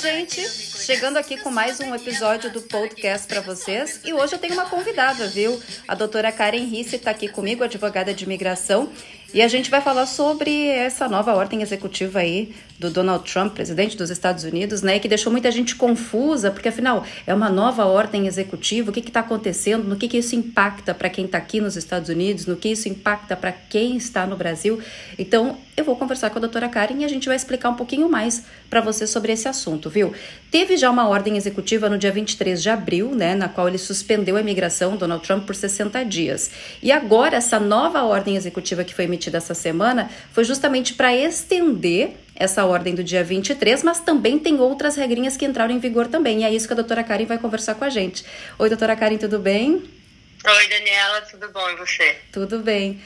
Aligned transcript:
gente? 0.00 0.48
Chegando 0.48 1.18
aqui 1.18 1.36
com 1.36 1.50
mais 1.50 1.78
um 1.78 1.94
episódio 1.94 2.50
do 2.50 2.62
podcast 2.62 3.28
para 3.28 3.42
vocês. 3.42 4.00
E 4.02 4.14
hoje 4.14 4.34
eu 4.34 4.38
tenho 4.38 4.54
uma 4.54 4.64
convidada, 4.64 5.28
viu? 5.28 5.60
A 5.86 5.94
doutora 5.94 6.32
Karen 6.32 6.64
Risse 6.64 6.96
está 6.96 7.10
aqui 7.10 7.28
comigo, 7.28 7.62
advogada 7.62 8.14
de 8.14 8.24
imigração. 8.24 8.90
E 9.32 9.42
a 9.42 9.46
gente 9.46 9.70
vai 9.70 9.80
falar 9.80 10.06
sobre 10.06 10.66
essa 10.66 11.08
nova 11.08 11.32
ordem 11.34 11.62
executiva 11.62 12.18
aí 12.18 12.52
do 12.80 12.90
Donald 12.90 13.30
Trump, 13.30 13.52
presidente 13.52 13.96
dos 13.96 14.10
Estados 14.10 14.42
Unidos, 14.42 14.82
né, 14.82 14.98
que 14.98 15.06
deixou 15.06 15.30
muita 15.30 15.50
gente 15.52 15.76
confusa, 15.76 16.50
porque 16.50 16.68
afinal 16.68 17.04
é 17.26 17.32
uma 17.32 17.50
nova 17.50 17.84
ordem 17.84 18.26
executiva, 18.26 18.90
o 18.90 18.92
que 18.92 19.00
está 19.00 19.20
acontecendo, 19.20 19.84
no 19.84 19.96
que, 19.96 20.08
que 20.08 20.16
isso 20.16 20.34
impacta 20.34 20.94
para 20.94 21.10
quem 21.10 21.26
está 21.26 21.38
aqui 21.38 21.60
nos 21.60 21.76
Estados 21.76 22.08
Unidos, 22.08 22.46
no 22.46 22.56
que 22.56 22.70
isso 22.70 22.88
impacta 22.88 23.36
para 23.36 23.52
quem 23.52 23.96
está 23.96 24.26
no 24.26 24.34
Brasil. 24.34 24.80
Então, 25.18 25.58
eu 25.76 25.84
vou 25.84 25.94
conversar 25.94 26.30
com 26.30 26.38
a 26.38 26.40
doutora 26.40 26.68
Karen 26.68 27.00
e 27.00 27.04
a 27.04 27.08
gente 27.08 27.26
vai 27.26 27.36
explicar 27.36 27.68
um 27.68 27.74
pouquinho 27.74 28.08
mais 28.08 28.44
para 28.68 28.80
você 28.80 29.06
sobre 29.06 29.32
esse 29.32 29.46
assunto, 29.46 29.88
viu? 29.88 30.12
Teve 30.50 30.76
já 30.76 30.90
uma 30.90 31.06
ordem 31.06 31.36
executiva 31.36 31.88
no 31.88 31.98
dia 31.98 32.10
23 32.10 32.62
de 32.62 32.68
abril, 32.68 33.14
né, 33.14 33.34
na 33.34 33.48
qual 33.48 33.68
ele 33.68 33.78
suspendeu 33.78 34.36
a 34.36 34.40
imigração, 34.40 34.96
Donald 34.96 35.22
Trump, 35.24 35.44
por 35.44 35.54
60 35.54 36.02
dias. 36.04 36.50
E 36.82 36.90
agora, 36.90 37.36
essa 37.36 37.60
nova 37.60 38.02
ordem 38.04 38.36
executiva 38.36 38.84
que 38.84 38.94
foi 38.94 39.04
emitida 39.04 39.19
essa 39.28 39.54
semana 39.54 40.10
foi 40.32 40.44
justamente 40.44 40.94
para 40.94 41.14
estender 41.14 42.16
essa 42.34 42.64
ordem 42.64 42.94
do 42.94 43.04
dia 43.04 43.22
23, 43.22 43.82
mas 43.82 44.00
também 44.00 44.38
tem 44.38 44.58
outras 44.58 44.96
regrinhas 44.96 45.36
que 45.36 45.44
entraram 45.44 45.74
em 45.74 45.78
vigor 45.78 46.06
também. 46.06 46.40
E 46.40 46.44
é 46.44 46.52
isso 46.52 46.66
que 46.66 46.72
a 46.72 46.76
doutora 46.76 47.04
Karen 47.04 47.26
vai 47.26 47.36
conversar 47.36 47.74
com 47.74 47.84
a 47.84 47.90
gente. 47.90 48.24
Oi, 48.58 48.68
doutora 48.68 48.96
Karen, 48.96 49.18
tudo 49.18 49.38
bem? 49.38 49.72
Oi, 49.72 50.68
Daniela, 50.68 51.20
tudo 51.30 51.50
bom 51.50 51.68
e 51.68 51.76
você? 51.76 52.16
Tudo 52.32 52.60
bem. 52.60 52.98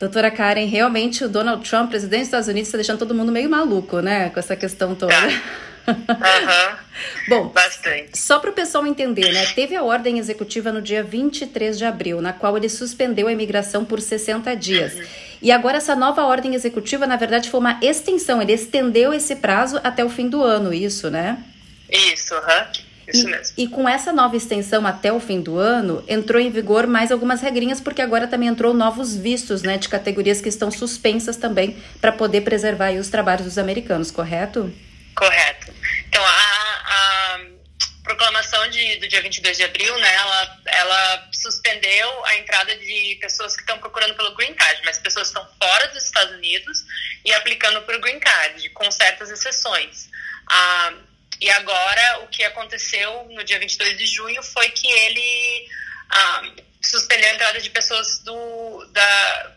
Doutora 0.00 0.30
Karen, 0.30 0.64
realmente 0.64 1.24
o 1.24 1.28
Donald 1.28 1.68
Trump, 1.68 1.90
presidente 1.90 2.20
dos 2.20 2.28
Estados 2.28 2.48
Unidos, 2.48 2.68
está 2.68 2.78
deixando 2.78 2.98
todo 2.98 3.14
mundo 3.14 3.30
meio 3.30 3.50
maluco, 3.50 4.00
né? 4.00 4.30
Com 4.30 4.38
essa 4.38 4.56
questão 4.56 4.94
toda. 4.94 5.14
Uhum. 5.88 6.76
Bom, 7.28 7.48
bastante. 7.48 8.18
Só 8.18 8.38
para 8.38 8.50
o 8.50 8.52
pessoal 8.52 8.86
entender, 8.86 9.32
né? 9.32 9.46
Teve 9.54 9.76
a 9.76 9.82
ordem 9.82 10.18
executiva 10.18 10.72
no 10.72 10.82
dia 10.82 11.02
23 11.02 11.78
de 11.78 11.84
abril, 11.84 12.20
na 12.20 12.32
qual 12.32 12.56
ele 12.56 12.68
suspendeu 12.68 13.28
a 13.28 13.32
imigração 13.32 13.84
por 13.84 14.00
60 14.00 14.54
dias. 14.56 14.94
Uhum. 14.94 15.04
E 15.40 15.52
agora 15.52 15.76
essa 15.76 15.94
nova 15.94 16.24
ordem 16.24 16.54
executiva, 16.54 17.06
na 17.06 17.16
verdade, 17.16 17.50
foi 17.50 17.60
uma 17.60 17.78
extensão. 17.82 18.42
Ele 18.42 18.52
estendeu 18.52 19.12
esse 19.12 19.36
prazo 19.36 19.80
até 19.84 20.04
o 20.04 20.10
fim 20.10 20.28
do 20.28 20.42
ano, 20.42 20.72
isso, 20.74 21.10
né? 21.10 21.38
Isso, 21.90 22.34
aham. 22.34 22.66
Uhum. 22.66 22.88
Isso 23.08 23.26
e, 23.26 23.30
mesmo. 23.30 23.54
E 23.56 23.66
com 23.66 23.88
essa 23.88 24.12
nova 24.12 24.36
extensão 24.36 24.86
até 24.86 25.12
o 25.12 25.18
fim 25.18 25.40
do 25.40 25.56
ano, 25.58 26.04
entrou 26.06 26.40
em 26.40 26.50
vigor 26.50 26.86
mais 26.86 27.10
algumas 27.10 27.40
regrinhas, 27.40 27.80
porque 27.80 28.02
agora 28.02 28.26
também 28.26 28.48
entrou 28.48 28.74
novos 28.74 29.16
vistos, 29.16 29.62
né, 29.62 29.78
de 29.78 29.88
categorias 29.88 30.40
que 30.40 30.48
estão 30.48 30.70
suspensas 30.70 31.36
também, 31.36 31.76
para 32.00 32.12
poder 32.12 32.42
preservar 32.42 32.92
os 32.92 33.08
trabalhos 33.08 33.44
dos 33.44 33.58
americanos, 33.58 34.10
correto? 34.10 34.70
Correto. 35.14 35.72
Então, 36.18 36.26
a, 36.26 37.34
a 37.34 37.40
proclamação 38.02 38.68
de, 38.70 38.96
do 38.96 39.06
dia 39.06 39.22
22 39.22 39.56
de 39.56 39.62
abril, 39.62 39.96
né, 39.98 40.14
ela, 40.14 40.60
ela 40.66 41.28
suspendeu 41.32 42.24
a 42.24 42.36
entrada 42.38 42.76
de 42.76 43.16
pessoas 43.20 43.54
que 43.54 43.60
estão 43.60 43.78
procurando 43.78 44.16
pelo 44.16 44.34
Green 44.34 44.52
Card, 44.52 44.82
mas 44.84 44.98
pessoas 44.98 45.30
que 45.30 45.38
estão 45.38 45.48
fora 45.62 45.86
dos 45.88 46.04
Estados 46.04 46.34
Unidos 46.34 46.84
e 47.24 47.32
aplicando 47.34 47.82
para 47.82 47.96
o 47.96 48.00
Green 48.00 48.18
Card, 48.18 48.68
com 48.70 48.90
certas 48.90 49.30
exceções. 49.30 50.10
Ah, 50.48 50.94
e 51.40 51.48
agora, 51.50 52.24
o 52.24 52.26
que 52.26 52.42
aconteceu 52.42 53.28
no 53.30 53.44
dia 53.44 53.60
22 53.60 53.96
de 53.96 54.06
junho 54.06 54.42
foi 54.42 54.70
que 54.70 54.88
ele 54.88 55.68
ah, 56.10 56.42
suspendeu 56.82 57.30
a 57.30 57.34
entrada 57.34 57.60
de 57.60 57.70
pessoas 57.70 58.18
do, 58.24 58.86
da, 58.86 59.52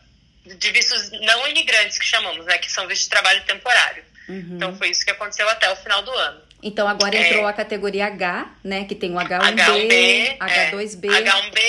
de 0.45 0.69
vistos 0.69 1.09
não 1.21 1.47
imigrantes, 1.47 1.97
que 1.97 2.05
chamamos, 2.05 2.45
né, 2.45 2.59
que 2.59 2.71
são 2.71 2.87
vistos 2.87 3.05
de 3.05 3.09
trabalho 3.09 3.43
temporário. 3.45 4.05
Uhum. 4.29 4.57
Então, 4.57 4.77
foi 4.77 4.91
isso 4.91 5.03
que 5.03 5.09
aconteceu 5.09 5.49
até 5.49 5.67
o 5.71 5.75
final 5.77 6.03
do 6.03 6.11
ano. 6.11 6.50
Então, 6.63 6.87
agora 6.87 7.15
entrou 7.15 7.45
é, 7.45 7.49
a 7.49 7.53
categoria 7.53 8.05
H, 8.07 8.51
né, 8.63 8.85
que 8.85 8.93
tem 8.93 9.13
o 9.13 9.17
H1B, 9.17 9.55
H1B 9.55 10.37
H2B... 10.37 11.11
É, 11.11 11.23
H1B, 11.23 11.59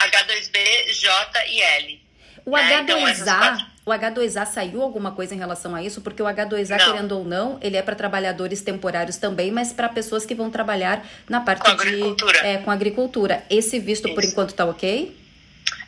H2B, 0.00 0.92
J 0.92 1.46
e 1.48 1.60
L. 1.60 2.02
O 2.46 2.52
H2A, 2.52 2.82
então, 2.82 3.66
o 3.84 3.90
H2A 3.90 4.46
saiu 4.46 4.82
alguma 4.82 5.12
coisa 5.12 5.34
em 5.34 5.38
relação 5.38 5.74
a 5.74 5.82
isso? 5.82 6.00
Porque 6.00 6.22
o 6.22 6.26
H2A, 6.26 6.78
não. 6.78 6.92
querendo 6.92 7.18
ou 7.18 7.24
não, 7.24 7.58
ele 7.60 7.76
é 7.76 7.82
para 7.82 7.94
trabalhadores 7.94 8.62
temporários 8.62 9.18
também, 9.18 9.50
mas 9.50 9.72
para 9.72 9.88
pessoas 9.88 10.24
que 10.24 10.34
vão 10.34 10.50
trabalhar 10.50 11.06
na 11.28 11.40
parte 11.40 11.62
com 11.62 11.68
agricultura. 11.68 12.40
de 12.40 12.46
é, 12.46 12.58
com 12.58 12.70
agricultura. 12.70 13.44
Esse 13.50 13.78
visto 13.78 14.06
isso. 14.06 14.14
por 14.14 14.24
enquanto 14.24 14.50
está 14.50 14.64
ok? 14.64 15.14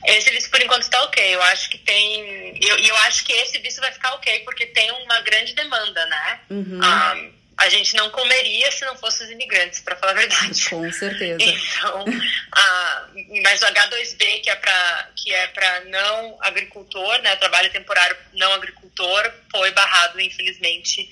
Esse 0.07 0.31
visto 0.31 0.51
por 0.51 0.61
enquanto 0.61 0.83
está 0.83 1.03
ok. 1.05 1.35
Eu 1.35 1.43
acho 1.45 1.71
que 1.71 1.79
tem. 1.79 2.59
E 2.61 2.69
eu, 2.69 2.79
eu, 2.79 2.97
acho 2.99 3.25
que 3.25 3.33
esse 3.33 3.59
visto 3.59 3.81
vai 3.81 3.93
ficar 3.93 4.13
ok, 4.15 4.41
porque 4.41 4.67
tem 4.67 4.91
uma 4.91 5.21
grande 5.21 5.55
demanda, 5.55 6.07
né? 6.07 6.41
Uhum. 6.51 6.79
Um, 6.79 7.33
a 7.61 7.69
gente 7.69 7.95
não 7.95 8.09
comeria 8.11 8.71
se 8.73 8.85
não 8.87 8.97
fossem 8.97 9.27
os 9.27 9.33
imigrantes, 9.33 9.81
para 9.81 9.95
falar 9.97 10.13
a 10.13 10.15
verdade. 10.15 10.71
Com 10.71 10.91
certeza. 10.91 11.39
Então, 11.43 12.05
a, 12.53 13.07
mas 13.43 13.61
o 13.61 13.67
H2B, 13.67 14.41
que 14.41 14.49
é 14.49 14.57
para 14.57 15.09
que 15.15 15.33
é 15.33 15.47
para 15.49 15.81
não 15.85 16.39
agricultor, 16.41 17.21
né, 17.21 17.37
trabalho 17.37 17.71
temporário 17.71 18.17
não 18.33 18.55
agricultor, 18.55 19.31
foi 19.51 19.71
barrado, 19.73 20.19
infelizmente, 20.19 21.07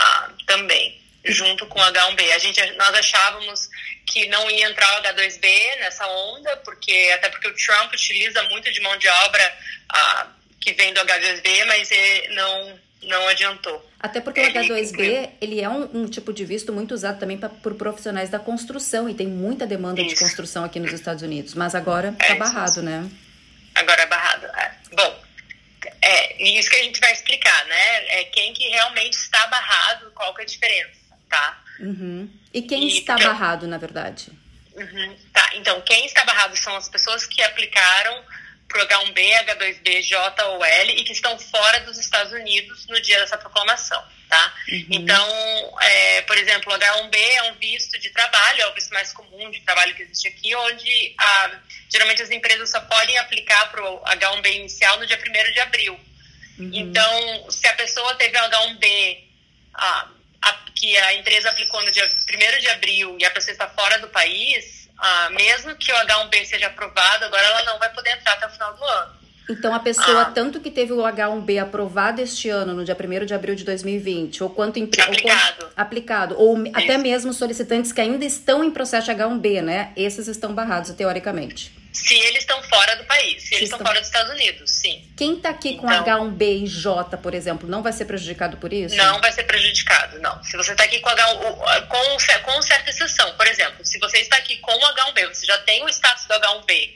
uh, 0.00 0.44
também, 0.46 0.98
junto 1.26 1.66
com 1.66 1.78
o 1.78 1.82
H1B. 1.82 2.32
A 2.32 2.38
gente, 2.38 2.64
nós 2.72 2.94
achávamos 2.94 3.68
que 4.06 4.26
não 4.28 4.50
ia 4.50 4.68
entrar 4.70 4.98
o 4.98 5.02
H2B 5.02 5.42
nessa 5.80 6.06
onda, 6.06 6.56
porque 6.58 7.10
até 7.14 7.28
porque 7.28 7.48
o 7.48 7.54
Trump 7.54 7.92
utiliza 7.92 8.42
muito 8.44 8.72
de 8.72 8.80
mão 8.80 8.96
de 8.96 9.08
obra 9.08 9.58
uh, 9.92 10.30
que 10.62 10.72
vem 10.72 10.94
do 10.94 11.00
H2B, 11.02 11.66
mas 11.66 11.90
não 12.30 12.80
não 13.02 13.28
adiantou. 13.28 13.88
Até 13.98 14.20
porque 14.20 14.40
o 14.40 14.44
H2B, 14.44 15.30
ele 15.40 15.60
é 15.60 15.68
um, 15.68 16.02
um, 16.02 16.06
tipo 16.06 16.32
de 16.32 16.44
visto 16.44 16.72
muito 16.72 16.92
usado 16.92 17.18
também 17.18 17.38
pra, 17.38 17.48
por 17.48 17.74
profissionais 17.74 18.30
da 18.30 18.38
construção 18.38 19.08
e 19.08 19.14
tem 19.14 19.26
muita 19.26 19.66
demanda 19.66 20.00
isso. 20.00 20.14
de 20.14 20.20
construção 20.20 20.64
aqui 20.64 20.78
nos 20.78 20.92
Estados 20.92 21.22
Unidos, 21.22 21.54
mas 21.54 21.74
agora 21.74 22.10
está 22.10 22.34
é 22.34 22.34
barrado, 22.36 22.82
né? 22.82 23.08
Agora 23.74 24.02
é 24.02 24.06
barrado. 24.06 24.46
É. 24.46 24.74
Bom, 24.92 25.22
é 26.02 26.42
isso 26.42 26.70
que 26.70 26.76
a 26.76 26.82
gente 26.82 27.00
vai 27.00 27.12
explicar, 27.12 27.64
né? 27.66 28.20
É 28.20 28.24
quem 28.24 28.52
que 28.52 28.68
realmente 28.68 29.14
está 29.14 29.46
barrado, 29.46 30.10
qual 30.12 30.34
que 30.34 30.42
é 30.42 30.44
a 30.44 30.46
diferença, 30.46 31.16
tá? 31.28 31.62
Uhum. 31.80 32.28
E 32.52 32.62
quem 32.62 32.88
e, 32.88 32.98
está 32.98 33.14
porque... 33.14 33.28
barrado, 33.28 33.66
na 33.66 33.78
verdade? 33.78 34.30
Uhum. 34.74 35.16
Tá, 35.32 35.50
então 35.54 35.80
quem 35.82 36.06
está 36.06 36.24
barrado 36.24 36.56
são 36.56 36.74
as 36.76 36.88
pessoas 36.88 37.26
que 37.26 37.42
aplicaram 37.42 38.24
para 38.70 38.84
o 38.84 38.86
H1B, 38.86 39.18
H2B, 39.46 40.02
J 40.02 40.44
ou 40.46 40.64
L 40.64 40.92
e 40.92 41.04
que 41.04 41.12
estão 41.12 41.36
fora 41.38 41.80
dos 41.80 41.98
Estados 41.98 42.32
Unidos 42.32 42.86
no 42.86 43.00
dia 43.00 43.18
dessa 43.18 43.36
proclamação, 43.36 44.02
tá? 44.28 44.54
Uhum. 44.68 44.86
Então, 44.90 45.78
é, 45.80 46.22
por 46.22 46.38
exemplo, 46.38 46.72
o 46.72 46.78
H1B 46.78 47.16
é 47.16 47.42
um 47.50 47.54
visto 47.56 47.98
de 47.98 48.10
trabalho, 48.10 48.62
é 48.62 48.66
o 48.68 48.74
visto 48.74 48.94
mais 48.94 49.12
comum 49.12 49.50
de 49.50 49.60
trabalho 49.60 49.94
que 49.94 50.02
existe 50.02 50.28
aqui, 50.28 50.54
onde 50.54 51.14
ah, 51.18 51.50
geralmente 51.88 52.22
as 52.22 52.30
empresas 52.30 52.70
só 52.70 52.80
podem 52.82 53.18
aplicar 53.18 53.70
para 53.70 53.84
o 53.84 54.00
H1B 54.04 54.54
inicial 54.54 54.98
no 54.98 55.06
dia 55.06 55.18
1 55.18 55.52
de 55.52 55.60
abril. 55.60 56.00
Uhum. 56.58 56.70
Então, 56.72 57.50
se 57.50 57.66
a 57.66 57.74
pessoa 57.74 58.14
teve 58.14 58.38
o 58.38 58.40
H1B 58.40 59.18
ah, 59.74 60.08
a, 60.42 60.52
que 60.76 60.96
a 60.96 61.14
empresa 61.14 61.50
aplicou 61.50 61.82
no 61.82 61.90
dia 61.90 62.04
1 62.06 62.60
de 62.60 62.68
abril 62.68 63.16
e 63.18 63.24
a 63.24 63.30
pessoa 63.32 63.52
está 63.52 63.68
fora 63.68 63.98
do 63.98 64.08
país, 64.08 64.79
ah, 65.00 65.30
mesmo 65.30 65.74
que 65.76 65.90
o 65.90 65.94
H1B 65.94 66.44
seja 66.44 66.66
aprovado, 66.66 67.24
agora 67.24 67.42
ela 67.42 67.64
não 67.64 67.78
vai 67.78 67.90
poder 67.90 68.10
entrar 68.10 68.34
até 68.34 68.46
o 68.46 68.50
final 68.50 68.74
do 68.74 68.84
ano. 68.84 69.20
Então, 69.48 69.74
a 69.74 69.80
pessoa, 69.80 70.22
ah. 70.22 70.24
tanto 70.26 70.60
que 70.60 70.70
teve 70.70 70.92
o 70.92 70.98
H1B 70.98 71.60
aprovado 71.60 72.20
este 72.20 72.48
ano, 72.48 72.72
no 72.72 72.84
dia 72.84 72.96
1 72.96 73.26
de 73.26 73.34
abril 73.34 73.56
de 73.56 73.64
2020, 73.64 74.44
ou 74.44 74.50
quanto... 74.50 74.78
Aplicado. 74.78 75.64
Ou 75.64 75.70
aplicado. 75.76 76.34
Ou 76.38 76.62
Isso. 76.62 76.72
até 76.76 76.96
mesmo 76.96 77.32
solicitantes 77.32 77.90
que 77.90 78.00
ainda 78.00 78.24
estão 78.24 78.62
em 78.62 78.70
processo 78.70 79.12
de 79.12 79.20
H1B, 79.20 79.62
né? 79.62 79.92
Esses 79.96 80.28
estão 80.28 80.54
barrados, 80.54 80.90
teoricamente. 80.90 81.79
Se 81.92 82.14
eles 82.14 82.40
estão 82.40 82.62
fora 82.62 82.96
do 82.96 83.04
país, 83.04 83.42
se, 83.42 83.54
eles 83.54 83.70
estão... 83.70 83.84
fora 83.84 83.98
dos 83.98 84.08
Estados 84.08 84.32
Unidos, 84.32 84.70
sim. 84.70 85.08
Quem 85.16 85.36
está 85.36 85.50
aqui 85.50 85.70
então, 85.70 85.82
com 85.82 85.88
H1B 85.88 86.62
e 86.62 86.66
J, 86.66 87.16
por 87.16 87.34
exemplo, 87.34 87.68
não 87.68 87.82
vai 87.82 87.92
ser 87.92 88.04
prejudicado 88.04 88.56
por 88.58 88.72
isso? 88.72 88.94
Não 88.94 89.20
vai 89.20 89.32
ser 89.32 89.44
prejudicado, 89.44 90.20
não. 90.20 90.42
Se 90.44 90.56
você 90.56 90.72
está 90.72 90.84
aqui 90.84 91.00
com 91.00 91.10
H1, 91.10 91.86
com, 91.88 92.52
com 92.52 92.62
certa 92.62 92.90
exceção, 92.90 93.32
por 93.36 93.46
exemplo, 93.46 93.84
se 93.84 93.98
você 93.98 94.18
está 94.18 94.36
aqui 94.36 94.56
com 94.58 94.72
o 94.72 94.80
H1B, 94.80 95.28
você 95.28 95.46
já 95.46 95.58
tem 95.58 95.82
o 95.84 95.88
status 95.88 96.26
do 96.26 96.34
H1B, 96.34 96.90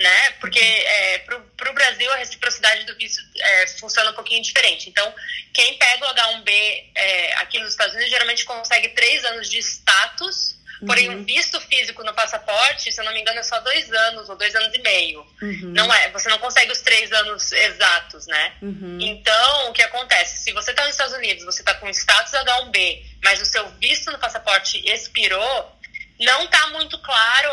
né? 0.00 0.30
Porque 0.40 0.58
é, 0.58 1.18
para 1.18 1.70
o 1.70 1.74
Brasil 1.74 2.10
a 2.12 2.16
reciprocidade 2.16 2.84
do 2.84 2.96
visto 2.96 3.22
é, 3.38 3.66
funciona 3.78 4.10
um 4.10 4.14
pouquinho 4.14 4.42
diferente. 4.42 4.88
Então, 4.88 5.14
quem 5.54 5.78
pega 5.78 6.06
o 6.06 6.14
H1B 6.14 6.50
é, 6.94 7.34
aqui 7.34 7.58
nos 7.60 7.70
Estados 7.70 7.94
Unidos 7.94 8.10
geralmente 8.10 8.44
consegue 8.44 8.88
três 8.90 9.24
anos 9.26 9.48
de 9.48 9.58
status 9.58 10.59
Porém, 10.86 11.08
uhum. 11.08 11.16
um 11.16 11.24
visto 11.24 11.60
físico 11.60 12.02
no 12.02 12.14
passaporte, 12.14 12.90
se 12.90 13.00
eu 13.00 13.04
não 13.04 13.12
me 13.12 13.20
engano, 13.20 13.38
é 13.38 13.42
só 13.42 13.60
dois 13.60 13.92
anos 13.92 14.28
ou 14.28 14.36
dois 14.36 14.54
anos 14.54 14.74
e 14.74 14.78
meio. 14.78 15.20
Uhum. 15.42 15.72
Não 15.74 15.92
é, 15.92 16.10
você 16.10 16.28
não 16.28 16.38
consegue 16.38 16.72
os 16.72 16.80
três 16.80 17.12
anos 17.12 17.52
exatos, 17.52 18.26
né? 18.26 18.52
Uhum. 18.62 18.98
Então, 19.00 19.70
o 19.70 19.72
que 19.72 19.82
acontece? 19.82 20.44
Se 20.44 20.52
você 20.52 20.70
está 20.70 20.84
nos 20.84 20.92
Estados 20.92 21.14
Unidos, 21.14 21.44
você 21.44 21.60
está 21.60 21.74
com 21.74 21.88
status 21.90 22.32
H1B, 22.32 23.02
mas 23.22 23.40
o 23.42 23.46
seu 23.46 23.68
visto 23.72 24.10
no 24.10 24.18
passaporte 24.18 24.82
expirou, 24.90 25.78
não 26.18 26.44
está 26.44 26.66
muito 26.68 26.98
claro. 26.98 27.50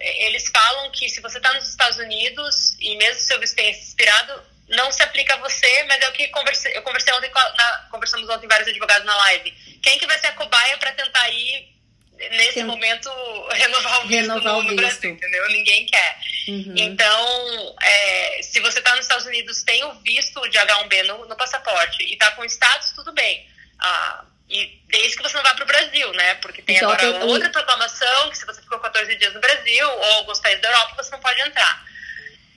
Eles 0.00 0.48
falam 0.48 0.90
que 0.90 1.08
se 1.08 1.20
você 1.20 1.38
está 1.38 1.52
nos 1.54 1.68
Estados 1.68 1.98
Unidos 1.98 2.76
e 2.80 2.96
mesmo 2.96 3.20
seu 3.20 3.40
visto 3.40 3.56
tenha 3.56 3.70
expirado, 3.70 4.42
não 4.68 4.90
se 4.90 5.02
aplica 5.02 5.34
a 5.34 5.38
você, 5.38 5.84
mas 5.84 6.00
é 6.02 6.08
o 6.08 6.12
que 6.12 6.28
conversei, 6.28 6.76
eu 6.76 6.82
conversei 6.82 7.14
ontem, 7.14 7.30
na, 7.30 7.86
conversamos 7.90 8.28
ontem 8.28 8.48
vários 8.48 8.68
advogados 8.68 9.06
na 9.06 9.14
live. 9.14 9.50
Quem 9.82 9.98
que 9.98 10.06
vai 10.06 10.18
ser 10.18 10.28
a 10.28 10.32
cobaia 10.32 10.76
para 10.78 10.92
tentar 10.92 11.28
ir 11.30 11.75
nesse 12.16 12.54
Tem... 12.54 12.64
momento, 12.64 13.10
renovar 13.52 14.04
o 14.04 14.08
visto, 14.08 14.22
renovar 14.22 14.52
no, 14.52 14.58
o 14.58 14.62
visto. 14.62 14.70
no 14.70 14.76
Brasil, 14.76 15.10
entendeu? 15.10 15.48
Ninguém 15.48 15.86
quer. 15.86 16.18
Uhum. 16.48 16.74
Então, 16.76 17.76
é, 17.82 18.40
se 18.42 18.60
você 18.60 18.78
está 18.78 18.94
nos 18.94 19.04
Estados 19.04 19.26
Unidos, 19.26 19.62
tem 19.62 19.84
o 19.84 19.94
visto 20.00 20.40
de 20.48 20.58
H1B 20.58 21.02
no, 21.04 21.26
no 21.26 21.36
passaporte 21.36 22.02
e 22.04 22.12
está 22.12 22.30
com 22.32 22.44
status, 22.44 22.92
tudo 22.92 23.12
bem. 23.12 23.46
Ah, 23.78 24.24
e 24.48 24.80
desde 24.88 25.16
que 25.16 25.22
você 25.22 25.36
não 25.36 25.42
vá 25.42 25.54
para 25.54 25.64
o 25.64 25.66
Brasil, 25.66 26.12
né? 26.12 26.34
Porque 26.34 26.62
tem 26.62 26.76
então, 26.76 26.90
agora 26.90 27.24
outra 27.24 27.50
proclamação 27.50 28.30
que 28.30 28.38
se 28.38 28.46
você 28.46 28.62
ficou 28.62 28.78
14 28.78 29.16
dias 29.16 29.34
no 29.34 29.40
Brasil 29.40 29.88
ou 29.88 30.04
alguns 30.18 30.38
países 30.38 30.62
da 30.62 30.68
Europa, 30.68 31.02
você 31.02 31.10
não 31.10 31.20
pode 31.20 31.40
entrar. 31.40 31.84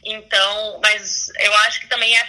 Então, 0.04 0.80
mas 0.82 1.30
eu 1.40 1.54
acho 1.56 1.82
que 1.82 1.88
também 1.88 2.16
é 2.16 2.24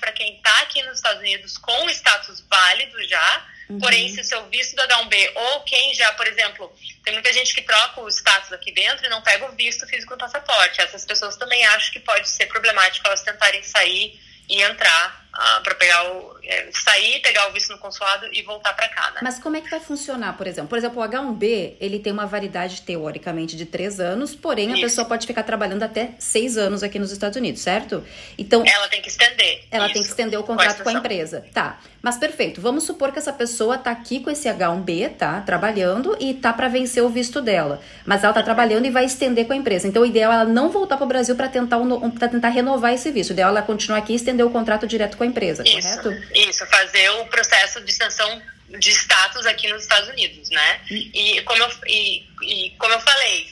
para 0.00 0.12
quem 0.12 0.36
está 0.36 0.60
aqui 0.60 0.82
nos 0.82 0.96
Estados 0.96 1.20
Unidos 1.20 1.58
com 1.58 1.88
status 1.90 2.44
válido 2.48 3.02
já, 3.06 3.46
uhum. 3.68 3.78
porém, 3.78 4.08
se 4.08 4.20
o 4.20 4.24
seu 4.24 4.48
visto 4.48 4.76
do 4.76 4.82
H1B 4.82 5.32
ou 5.34 5.60
quem 5.60 5.94
já, 5.94 6.12
por 6.12 6.26
exemplo, 6.26 6.72
tem 7.04 7.12
muita 7.12 7.32
gente 7.32 7.54
que 7.54 7.62
troca 7.62 8.00
o 8.00 8.08
status 8.08 8.52
aqui 8.52 8.72
dentro 8.72 9.06
e 9.06 9.08
não 9.08 9.22
pega 9.22 9.46
o 9.46 9.52
visto 9.52 9.86
físico 9.86 10.14
do 10.14 10.18
passaporte. 10.18 10.80
Essas 10.80 11.04
pessoas 11.04 11.36
também 11.36 11.64
acho 11.66 11.92
que 11.92 12.00
pode 12.00 12.28
ser 12.28 12.46
problemático 12.46 13.06
elas 13.06 13.22
tentarem 13.22 13.62
sair 13.62 14.20
e 14.48 14.62
entrar 14.62 15.21
ah, 15.32 15.60
para 15.62 15.74
pegar 15.74 16.12
o 16.12 16.32
é, 16.44 16.68
sair, 16.72 17.20
pegar 17.20 17.48
o 17.48 17.52
visto 17.52 17.70
no 17.70 17.78
consulado 17.78 18.26
e 18.32 18.42
voltar 18.42 18.72
para 18.74 18.88
cá, 18.88 19.12
né? 19.12 19.20
Mas 19.22 19.38
como 19.38 19.56
é 19.56 19.60
que 19.60 19.70
vai 19.70 19.80
funcionar, 19.80 20.36
por 20.36 20.46
exemplo? 20.46 20.68
Por 20.68 20.76
exemplo, 20.76 21.00
o 21.00 21.06
H1B, 21.06 21.74
ele 21.80 21.98
tem 22.00 22.12
uma 22.12 22.26
validade 22.26 22.82
teoricamente 22.82 23.56
de 23.56 23.64
três 23.64 24.00
anos, 24.00 24.34
porém 24.34 24.68
Isso. 24.68 24.78
a 24.78 24.80
pessoa 24.80 25.04
pode 25.06 25.26
ficar 25.26 25.44
trabalhando 25.44 25.82
até 25.84 26.10
seis 26.18 26.56
anos 26.58 26.82
aqui 26.82 26.98
nos 26.98 27.12
Estados 27.12 27.36
Unidos, 27.36 27.62
certo? 27.62 28.04
Então 28.36 28.64
ela 28.66 28.88
tem 28.88 29.00
que 29.00 29.08
estender. 29.08 29.64
Ela 29.70 29.86
Isso. 29.86 29.94
tem 29.94 30.02
que 30.02 30.08
estender 30.08 30.38
o 30.38 30.42
contrato 30.42 30.82
com 30.82 30.88
a, 30.88 30.92
com 30.92 30.98
a 30.98 31.00
empresa, 31.00 31.46
tá? 31.54 31.78
Mas 32.02 32.18
perfeito. 32.18 32.60
Vamos 32.60 32.82
supor 32.82 33.12
que 33.12 33.18
essa 33.20 33.32
pessoa 33.32 33.78
tá 33.78 33.92
aqui 33.92 34.18
com 34.18 34.30
esse 34.30 34.48
H1B, 34.48 35.16
tá? 35.16 35.40
Trabalhando 35.42 36.16
e 36.18 36.34
tá 36.34 36.52
para 36.52 36.66
vencer 36.66 37.02
o 37.02 37.08
visto 37.08 37.40
dela, 37.40 37.80
mas 38.04 38.24
ela 38.24 38.32
tá 38.32 38.42
trabalhando 38.42 38.86
e 38.86 38.90
vai 38.90 39.04
estender 39.04 39.46
com 39.46 39.52
a 39.52 39.56
empresa. 39.56 39.86
Então 39.86 40.02
o 40.02 40.06
ideal 40.06 40.32
é 40.32 40.34
ela 40.34 40.44
não 40.44 40.70
voltar 40.70 40.96
para 40.96 41.04
o 41.04 41.08
Brasil 41.08 41.36
para 41.36 41.48
tentar 41.48 41.78
um, 41.78 42.10
para 42.10 42.28
tentar 42.28 42.48
renovar 42.48 42.92
esse 42.92 43.10
visto. 43.12 43.30
O 43.30 43.32
ideal 43.34 43.50
é 43.50 43.52
ela 43.52 43.62
continuar 43.62 43.98
aqui 43.98 44.12
e 44.12 44.16
estender 44.16 44.44
o 44.44 44.50
contrato 44.50 44.86
direto 44.86 45.16
com 45.16 45.21
a 45.22 45.26
empresa, 45.26 45.62
Isso. 45.66 46.02
correto? 46.02 46.32
Isso, 46.34 46.66
fazer 46.66 47.10
o 47.10 47.26
processo 47.26 47.80
de 47.80 47.90
extensão 47.90 48.42
de 48.68 48.90
status 48.90 49.44
aqui 49.46 49.68
nos 49.68 49.82
Estados 49.82 50.08
Unidos, 50.08 50.48
né? 50.50 50.80
Hum. 50.90 51.10
E 51.12 51.42
como 51.42 51.62
eu, 51.62 51.70
e, 51.86 52.26
e 52.42 52.70
como 52.78 52.94
eu 52.94 53.00
falei, 53.00 53.48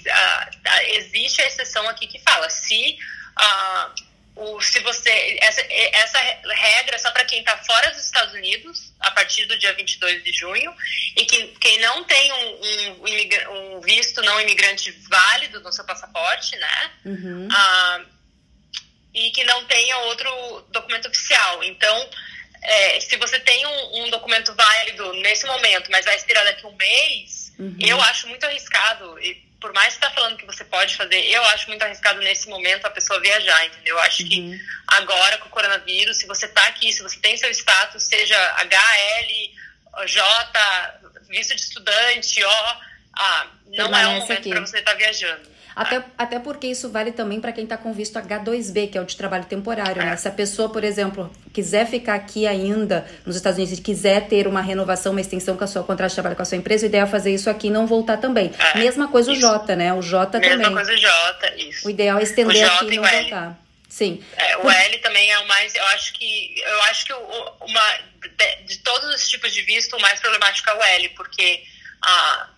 existe 0.94 1.42
a 1.42 1.46
exceção 1.46 1.88
aqui 1.88 2.06
que 2.06 2.18
fala 2.20 2.48
se 2.48 2.96
o, 4.36 4.60
se 4.60 4.80
você 4.80 5.38
essa, 5.42 5.60
essa 5.60 6.18
regra 6.18 6.96
é 6.96 6.98
só 6.98 7.10
para 7.10 7.24
quem 7.24 7.40
está 7.40 7.56
fora 7.58 7.90
dos 7.90 8.04
Estados 8.04 8.32
Unidos 8.34 8.92
a 9.00 9.10
partir 9.10 9.44
do 9.46 9.58
dia 9.58 9.74
22 9.74 10.24
de 10.24 10.32
junho 10.32 10.72
e 11.16 11.24
que 11.26 11.48
quem 11.60 11.78
não 11.80 12.04
tem 12.04 12.32
um, 12.32 12.60
um, 13.04 13.76
um 13.76 13.80
visto 13.80 14.22
não 14.22 14.40
imigrante 14.40 14.90
válido 15.10 15.60
no 15.60 15.72
seu 15.72 15.84
passaporte, 15.84 16.56
né? 16.56 16.90
Uhum. 17.04 17.48
E 19.14 19.30
que 19.30 19.44
não 19.44 19.64
tenha 19.64 19.96
outro 19.98 20.66
documento 20.70 21.08
oficial. 21.08 21.62
Então 21.64 22.10
é, 22.62 23.00
se 23.00 23.16
você 23.16 23.40
tem 23.40 23.66
um, 23.66 24.04
um, 24.04 24.10
documento 24.10 24.54
válido 24.54 25.12
nesse 25.14 25.46
momento, 25.46 25.90
mas 25.90 26.04
vai 26.04 26.16
expirar 26.16 26.44
daqui 26.44 26.64
a 26.64 26.68
um 26.68 26.76
mês, 26.76 27.52
uhum. 27.58 27.76
eu 27.80 28.00
acho 28.02 28.28
muito 28.28 28.44
arriscado. 28.44 29.18
E 29.20 29.34
por 29.58 29.72
mais 29.72 29.94
que 29.94 30.04
está 30.04 30.10
falando 30.10 30.36
que 30.36 30.46
você 30.46 30.64
pode 30.64 30.94
fazer, 30.96 31.20
eu 31.26 31.42
acho 31.46 31.68
muito 31.68 31.82
arriscado 31.82 32.20
nesse 32.20 32.48
momento 32.48 32.86
a 32.86 32.90
pessoa 32.90 33.20
viajar, 33.20 33.66
entendeu? 33.66 33.96
Eu 33.96 34.02
acho 34.02 34.22
uhum. 34.22 34.28
que 34.28 34.60
agora 34.86 35.38
com 35.38 35.48
o 35.48 35.50
coronavírus, 35.50 36.18
se 36.18 36.26
você 36.26 36.46
está 36.46 36.66
aqui, 36.66 36.92
se 36.92 37.02
você 37.02 37.18
tem 37.18 37.36
seu 37.36 37.50
status, 37.50 38.04
seja 38.04 38.36
HL, 38.64 40.06
J, 40.06 41.00
visto 41.28 41.54
de 41.54 41.62
estudante, 41.62 42.42
ó, 42.44 42.76
ah, 43.14 43.46
não 43.66 43.96
é 43.96 44.06
o 44.06 44.20
momento 44.20 44.48
para 44.48 44.60
você 44.60 44.78
estar 44.78 44.92
tá 44.92 44.96
viajando. 44.96 45.48
Até, 45.74 46.04
até 46.18 46.38
porque 46.38 46.66
isso 46.66 46.90
vale 46.90 47.12
também 47.12 47.40
para 47.40 47.52
quem 47.52 47.64
está 47.64 47.76
com 47.76 47.92
visto 47.92 48.18
H2B, 48.18 48.90
que 48.90 48.98
é 48.98 49.00
o 49.00 49.04
de 49.04 49.16
trabalho 49.16 49.44
temporário. 49.44 50.02
Né? 50.02 50.16
Se 50.16 50.28
a 50.28 50.30
pessoa, 50.30 50.68
por 50.68 50.84
exemplo, 50.84 51.30
quiser 51.52 51.86
ficar 51.86 52.14
aqui 52.14 52.46
ainda 52.46 53.06
nos 53.24 53.36
Estados 53.36 53.58
Unidos 53.58 53.78
e 53.78 53.82
quiser 53.82 54.28
ter 54.28 54.46
uma 54.46 54.60
renovação, 54.60 55.12
uma 55.12 55.20
extensão 55.20 55.56
com 55.56 55.64
a 55.64 55.66
sua 55.66 55.82
contrato 55.82 56.10
de 56.10 56.14
trabalho 56.14 56.36
com 56.36 56.42
a 56.42 56.44
sua 56.44 56.56
empresa, 56.56 56.86
o 56.86 56.88
ideal 56.88 57.06
é 57.06 57.10
fazer 57.10 57.32
isso 57.32 57.48
aqui 57.48 57.68
e 57.68 57.70
não 57.70 57.86
voltar 57.86 58.16
também. 58.16 58.50
É. 58.58 58.78
Mesma 58.78 59.08
coisa 59.08 59.32
isso. 59.32 59.46
o 59.46 59.50
J, 59.50 59.76
né? 59.76 59.92
O 59.92 60.02
J 60.02 60.38
Mesma 60.38 60.56
também. 60.56 60.58
Mesma 60.58 60.74
coisa 60.74 60.92
o 60.92 60.96
J, 60.96 61.54
isso. 61.68 61.86
O 61.86 61.90
ideal 61.90 62.18
é 62.18 62.22
estender 62.22 62.64
aqui 62.64 62.86
e 62.86 62.96
não 62.96 63.04
voltar. 63.04 63.58
Sim. 63.88 64.22
É, 64.36 64.56
o 64.58 64.70
L 64.70 64.98
também 64.98 65.30
é 65.32 65.38
o 65.40 65.48
mais, 65.48 65.74
eu 65.74 65.84
acho 65.86 66.12
que 66.12 66.54
eu 66.64 66.82
acho 66.82 67.04
que 67.04 67.12
uma 67.12 67.98
de, 68.20 68.62
de, 68.66 68.78
todos 68.78 69.12
os 69.12 69.28
tipos 69.28 69.52
de 69.52 69.62
visto 69.62 69.96
o 69.96 70.00
mais 70.00 70.20
problemático 70.20 70.70
é 70.70 70.74
o 70.74 70.82
L, 70.82 71.08
porque 71.10 71.64
a 72.00 72.48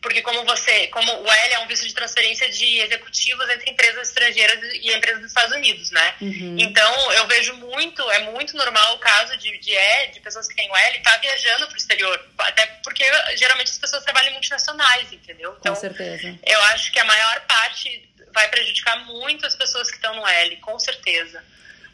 porque 0.00 0.22
como 0.22 0.44
você, 0.44 0.86
como 0.88 1.10
o 1.10 1.30
L 1.30 1.54
é 1.54 1.58
um 1.60 1.66
visto 1.66 1.86
de 1.86 1.94
transferência 1.94 2.48
de 2.50 2.78
executivos 2.78 3.48
entre 3.50 3.70
empresas 3.70 4.08
estrangeiras 4.08 4.58
e 4.74 4.92
empresas 4.92 5.20
dos 5.20 5.30
Estados 5.30 5.54
Unidos, 5.56 5.90
né? 5.90 6.14
Uhum. 6.20 6.56
Então 6.58 7.12
eu 7.12 7.26
vejo 7.26 7.54
muito, 7.54 8.08
é 8.10 8.30
muito 8.30 8.56
normal 8.56 8.94
o 8.94 8.98
caso 8.98 9.36
de, 9.36 9.58
de, 9.58 9.72
e, 9.72 10.06
de 10.08 10.20
pessoas 10.20 10.46
que 10.48 10.54
têm 10.54 10.70
o 10.70 10.76
L 10.76 10.98
estar 10.98 11.12
tá 11.12 11.18
viajando 11.18 11.66
para 11.66 11.74
o 11.74 11.76
exterior, 11.76 12.28
até 12.38 12.66
porque 12.84 13.04
geralmente 13.36 13.70
as 13.70 13.78
pessoas 13.78 14.04
trabalham 14.04 14.30
em 14.30 14.34
multinacionais, 14.34 15.12
entendeu? 15.12 15.56
Então, 15.58 15.74
com 15.74 15.80
certeza. 15.80 16.38
Eu 16.46 16.62
acho 16.64 16.92
que 16.92 16.98
a 16.98 17.04
maior 17.04 17.40
parte 17.40 18.08
vai 18.32 18.48
prejudicar 18.48 19.04
muito 19.06 19.46
as 19.46 19.56
pessoas 19.56 19.90
que 19.90 19.96
estão 19.96 20.14
no 20.14 20.26
L, 20.26 20.56
com 20.56 20.78
certeza. 20.78 21.42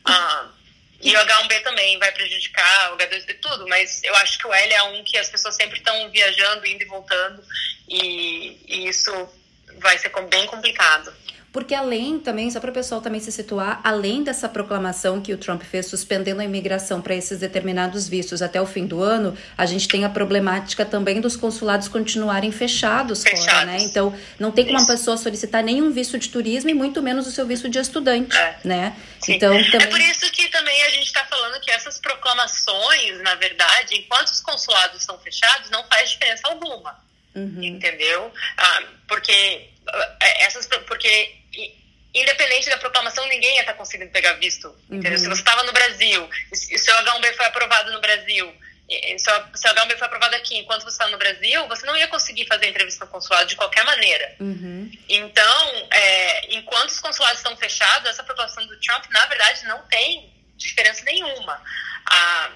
Ah, 0.05 0.49
e 1.03 1.17
o 1.17 1.19
H1B 1.19 1.63
também 1.63 1.99
vai 1.99 2.13
prejudicar, 2.13 2.93
o 2.93 2.97
H2B 2.97 3.37
tudo, 3.41 3.67
mas 3.69 4.03
eu 4.05 4.15
acho 4.17 4.39
que 4.39 4.47
o 4.47 4.53
L 4.53 4.73
é 4.73 4.83
um 4.85 5.05
que 5.05 5.19
as 5.19 5.29
pessoas 5.29 5.57
sempre 5.57 5.79
estão 5.79 6.11
viajando, 6.11 6.67
indo 6.67 6.83
e 6.83 6.87
voltando, 6.87 7.43
e, 7.89 8.57
e 8.69 8.89
isso 8.89 9.13
vai 9.79 9.99
ser 9.99 10.13
bem 10.31 10.47
complicado. 10.47 11.13
Porque 11.53 11.75
além 11.75 12.19
também, 12.19 12.51
só 12.51 12.59
para 12.59 12.71
o 12.71 12.73
pessoal 12.73 13.03
também 13.03 13.21
se 13.21 13.31
situar, 13.31 13.79
além 13.85 14.25
dessa 14.25 14.49
proclamação 14.49 15.21
que 15.21 15.35
o 15.35 15.37
Trump 15.37 15.63
fez 15.63 15.85
suspendendo 15.87 16.41
a 16.41 16.45
imigração 16.45 17.03
para 17.03 17.15
esses 17.15 17.41
determinados 17.41 18.09
vistos 18.09 18.41
até 18.41 18.61
o 18.61 18.65
fim 18.65 18.87
do 18.87 19.03
ano, 19.03 19.37
a 19.57 19.67
gente 19.67 19.87
tem 19.87 20.05
a 20.07 20.09
problemática 20.09 20.83
também 20.83 21.21
dos 21.21 21.37
consulados 21.37 21.89
continuarem 21.89 22.51
fechados, 22.51 23.23
fechados. 23.23 23.45
fora, 23.45 23.67
né? 23.67 23.79
Então, 23.83 24.15
não 24.39 24.51
tem 24.51 24.65
como 24.65 24.79
uma 24.79 24.87
pessoa 24.87 25.19
solicitar 25.19 25.63
nenhum 25.63 25.93
visto 25.93 26.19
de 26.19 26.31
turismo 26.31 26.71
e 26.71 26.75
muito 26.75 27.03
menos 27.03 27.27
o 27.27 27.31
seu 27.31 27.47
visto 27.47 27.69
de 27.69 27.79
estudante, 27.79 28.35
é. 28.35 28.57
né? 28.65 28.97
Sim. 29.21 29.35
Então, 29.35 29.53
também... 29.71 29.89
É 29.89 29.91
por 29.91 30.01
isso 30.01 30.33
que 30.33 30.42
também 30.73 30.83
a 30.85 30.89
gente 30.89 31.07
está 31.07 31.25
falando 31.27 31.61
que 31.61 31.71
essas 31.71 31.99
proclamações, 31.99 33.21
na 33.21 33.35
verdade, 33.35 33.97
enquanto 33.97 34.29
os 34.29 34.41
consulados 34.41 35.01
estão 35.01 35.19
fechados, 35.19 35.69
não 35.71 35.85
faz 35.85 36.11
diferença 36.11 36.49
alguma. 36.49 36.99
Uhum. 37.35 37.63
Entendeu? 37.63 38.33
Ah, 38.57 38.83
porque 39.07 39.69
é, 40.21 40.45
essas 40.45 40.67
porque 40.87 41.41
independente 42.15 42.69
da 42.69 42.77
proclamação, 42.77 43.27
ninguém 43.27 43.55
ia 43.55 43.61
estar 43.61 43.73
tá 43.73 43.79
conseguindo 43.79 44.11
pegar 44.11 44.35
visto. 44.35 44.75
Entendeu? 44.91 45.13
Uhum. 45.13 45.19
Se 45.19 45.29
você 45.29 45.41
estava 45.41 45.63
no 45.65 45.73
Brasil, 45.73 46.29
e 46.53 46.79
seu 46.79 46.95
H1B 46.95 47.37
foi 47.37 47.47
aprovado 47.47 47.93
no 47.93 48.01
Brasil, 48.01 48.55
seu, 49.19 49.35
seu 49.55 49.75
H1B 49.75 49.97
foi 49.97 50.07
aprovado 50.07 50.37
aqui, 50.37 50.59
enquanto 50.59 50.83
você 50.83 50.91
está 50.91 51.09
no 51.09 51.17
Brasil, 51.17 51.67
você 51.69 51.87
não 51.87 51.97
ia 51.97 52.09
conseguir 52.09 52.47
fazer 52.47 52.69
entrevista 52.69 53.05
no 53.05 53.11
consulado 53.11 53.47
de 53.47 53.57
qualquer 53.57 53.85
maneira. 53.85 54.37
Uhum. 54.41 54.91
Então, 55.09 55.89
é, 55.91 56.55
enquanto 56.55 56.91
os 56.91 57.01
consulados 57.01 57.39
estão 57.39 57.57
fechados, 57.57 58.09
essa 58.09 58.23
proclamação 58.23 58.67
do 58.67 58.79
Trump, 58.79 59.05
na 59.11 59.25
verdade, 59.27 59.65
não 59.65 59.83
tem 59.89 60.32
diferença 60.57 61.05
nenhuma. 61.05 61.61
A, 62.07 62.51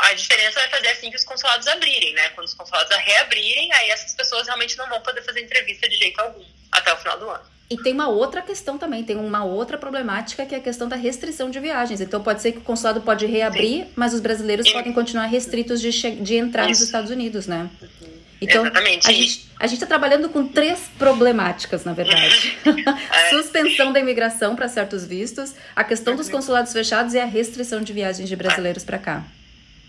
a 0.00 0.14
diferença 0.14 0.60
vai 0.60 0.68
fazer 0.68 0.88
assim 0.88 1.10
que 1.10 1.16
os 1.16 1.24
consulados 1.24 1.66
abrirem, 1.66 2.14
né? 2.14 2.28
Quando 2.30 2.46
os 2.46 2.54
consulados 2.54 2.94
reabrirem, 2.96 3.72
aí 3.74 3.90
essas 3.90 4.14
pessoas 4.14 4.46
realmente 4.46 4.76
não 4.76 4.88
vão 4.88 5.00
poder 5.00 5.22
fazer 5.22 5.42
entrevista 5.42 5.88
de 5.88 5.96
jeito 5.96 6.18
algum 6.20 6.44
até 6.72 6.92
o 6.92 6.96
final 6.96 7.18
do 7.18 7.28
ano. 7.28 7.44
E 7.70 7.76
tem 7.76 7.92
uma 7.92 8.08
outra 8.08 8.40
questão 8.40 8.78
também, 8.78 9.04
tem 9.04 9.16
uma 9.16 9.44
outra 9.44 9.76
problemática 9.76 10.46
que 10.46 10.54
é 10.54 10.58
a 10.58 10.60
questão 10.60 10.88
da 10.88 10.96
restrição 10.96 11.50
de 11.50 11.60
viagens. 11.60 12.00
Então 12.00 12.22
pode 12.22 12.40
ser 12.40 12.52
que 12.52 12.58
o 12.58 12.62
consulado 12.62 13.02
pode 13.02 13.26
reabrir, 13.26 13.84
Sim. 13.84 13.92
mas 13.94 14.14
os 14.14 14.20
brasileiros 14.20 14.66
e... 14.66 14.72
podem 14.72 14.92
continuar 14.92 15.26
restritos 15.26 15.80
de, 15.80 15.90
de 15.90 16.36
entrar 16.36 16.62
Isso. 16.62 16.80
nos 16.80 16.88
Estados 16.88 17.10
Unidos, 17.10 17.46
né? 17.46 17.68
Uhum. 17.82 18.17
Então, 18.40 18.64
Exatamente. 18.64 19.08
a 19.08 19.12
gente 19.12 19.48
a 19.58 19.66
está 19.66 19.86
trabalhando 19.86 20.28
com 20.28 20.46
três 20.46 20.78
problemáticas, 20.96 21.84
na 21.84 21.92
verdade. 21.92 22.56
é. 23.12 23.30
Suspensão 23.30 23.92
da 23.92 23.98
imigração 23.98 24.54
para 24.54 24.68
certos 24.68 25.04
vistos, 25.04 25.54
a 25.74 25.82
questão 25.82 26.14
dos 26.14 26.26
uhum. 26.26 26.34
consulados 26.34 26.72
fechados 26.72 27.14
e 27.14 27.18
a 27.18 27.24
restrição 27.24 27.82
de 27.82 27.92
viagens 27.92 28.28
de 28.28 28.36
brasileiros 28.36 28.84
para 28.84 28.98
cá. 28.98 29.24